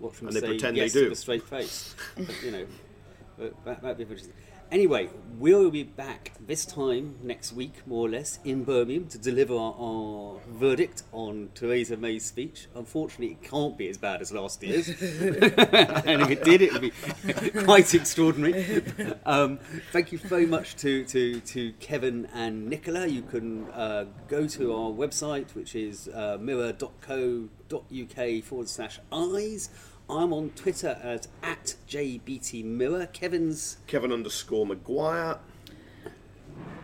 watch 0.00 0.18
them 0.18 0.28
And 0.28 0.36
they 0.36 0.40
say 0.40 0.46
pretend 0.48 0.76
they 0.76 0.82
yes 0.82 0.92
do. 0.92 1.04
with 1.04 1.12
a 1.12 1.16
straight 1.16 1.42
face. 1.48 1.94
but, 2.16 2.42
you 2.44 2.50
know, 2.50 3.50
that 3.64 3.82
might 3.82 3.96
be 3.96 4.02
interesting. 4.04 4.32
Anyway, 4.70 5.08
we'll 5.38 5.70
be 5.70 5.82
back 5.82 6.32
this 6.46 6.66
time 6.66 7.14
next 7.22 7.54
week, 7.54 7.86
more 7.86 8.06
or 8.06 8.10
less, 8.10 8.38
in 8.44 8.64
Birmingham 8.64 9.08
to 9.08 9.16
deliver 9.16 9.54
our, 9.54 9.74
our 9.78 10.36
verdict 10.50 11.04
on 11.10 11.48
Theresa 11.54 11.96
May's 11.96 12.26
speech. 12.26 12.68
Unfortunately, 12.74 13.28
it 13.28 13.42
can't 13.42 13.78
be 13.78 13.88
as 13.88 13.96
bad 13.96 14.20
as 14.20 14.30
last 14.30 14.62
year's. 14.62 14.88
and 15.00 16.22
if 16.22 16.30
it 16.30 16.44
did, 16.44 16.60
it 16.60 16.72
would 16.72 16.82
be 16.82 16.90
quite 17.64 17.94
extraordinary. 17.94 18.82
Um, 19.24 19.58
thank 19.90 20.12
you 20.12 20.18
very 20.18 20.46
much 20.46 20.76
to, 20.76 21.04
to, 21.04 21.40
to 21.40 21.72
Kevin 21.80 22.28
and 22.34 22.68
Nicola. 22.68 23.06
You 23.06 23.22
can 23.22 23.70
uh, 23.70 24.04
go 24.28 24.46
to 24.48 24.74
our 24.74 24.90
website, 24.90 25.54
which 25.54 25.74
is 25.74 26.08
uh, 26.08 26.36
mirror.co.uk 26.40 28.44
forward 28.44 28.68
slash 28.68 29.00
eyes. 29.10 29.70
I'm 30.10 30.32
on 30.32 30.50
Twitter 30.50 30.98
at, 31.02 31.26
at 31.42 31.74
jbtmirror. 31.86 33.12
Kevin's 33.12 33.76
Kevin 33.86 34.10
underscore 34.12 34.64
Maguire. 34.66 35.38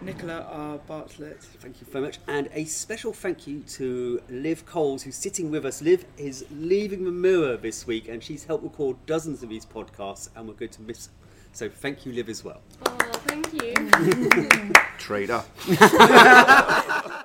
Nicola 0.02 0.46
R. 0.50 0.78
Bartlett. 0.78 1.42
Thank 1.42 1.80
you 1.80 1.87
very 1.90 2.04
much. 2.04 2.18
And 2.28 2.50
a 2.52 2.66
special 2.66 3.14
thank 3.14 3.46
you 3.46 3.60
to 3.60 4.20
Liv 4.28 4.66
Coles, 4.66 5.02
who's 5.02 5.16
sitting 5.16 5.50
with 5.50 5.64
us. 5.64 5.80
Liv 5.80 6.04
is 6.18 6.44
leaving 6.50 7.04
the 7.04 7.10
mirror 7.10 7.56
this 7.56 7.87
week, 7.87 8.08
and 8.08 8.22
she's 8.22 8.44
helped 8.44 8.64
record 8.64 8.98
dozens 9.06 9.42
of 9.42 9.48
these 9.48 9.64
podcasts, 9.64 10.28
and 10.37 10.46
we're 10.46 10.54
going 10.54 10.70
to 10.72 10.82
miss 10.82 11.06
her. 11.06 11.12
So 11.52 11.70
thank 11.70 12.04
you, 12.04 12.12
Liv, 12.12 12.28
as 12.28 12.44
well. 12.44 12.60
Oh, 12.84 12.96
thank 13.26 13.50
you. 13.54 14.72
Trader. 14.98 15.42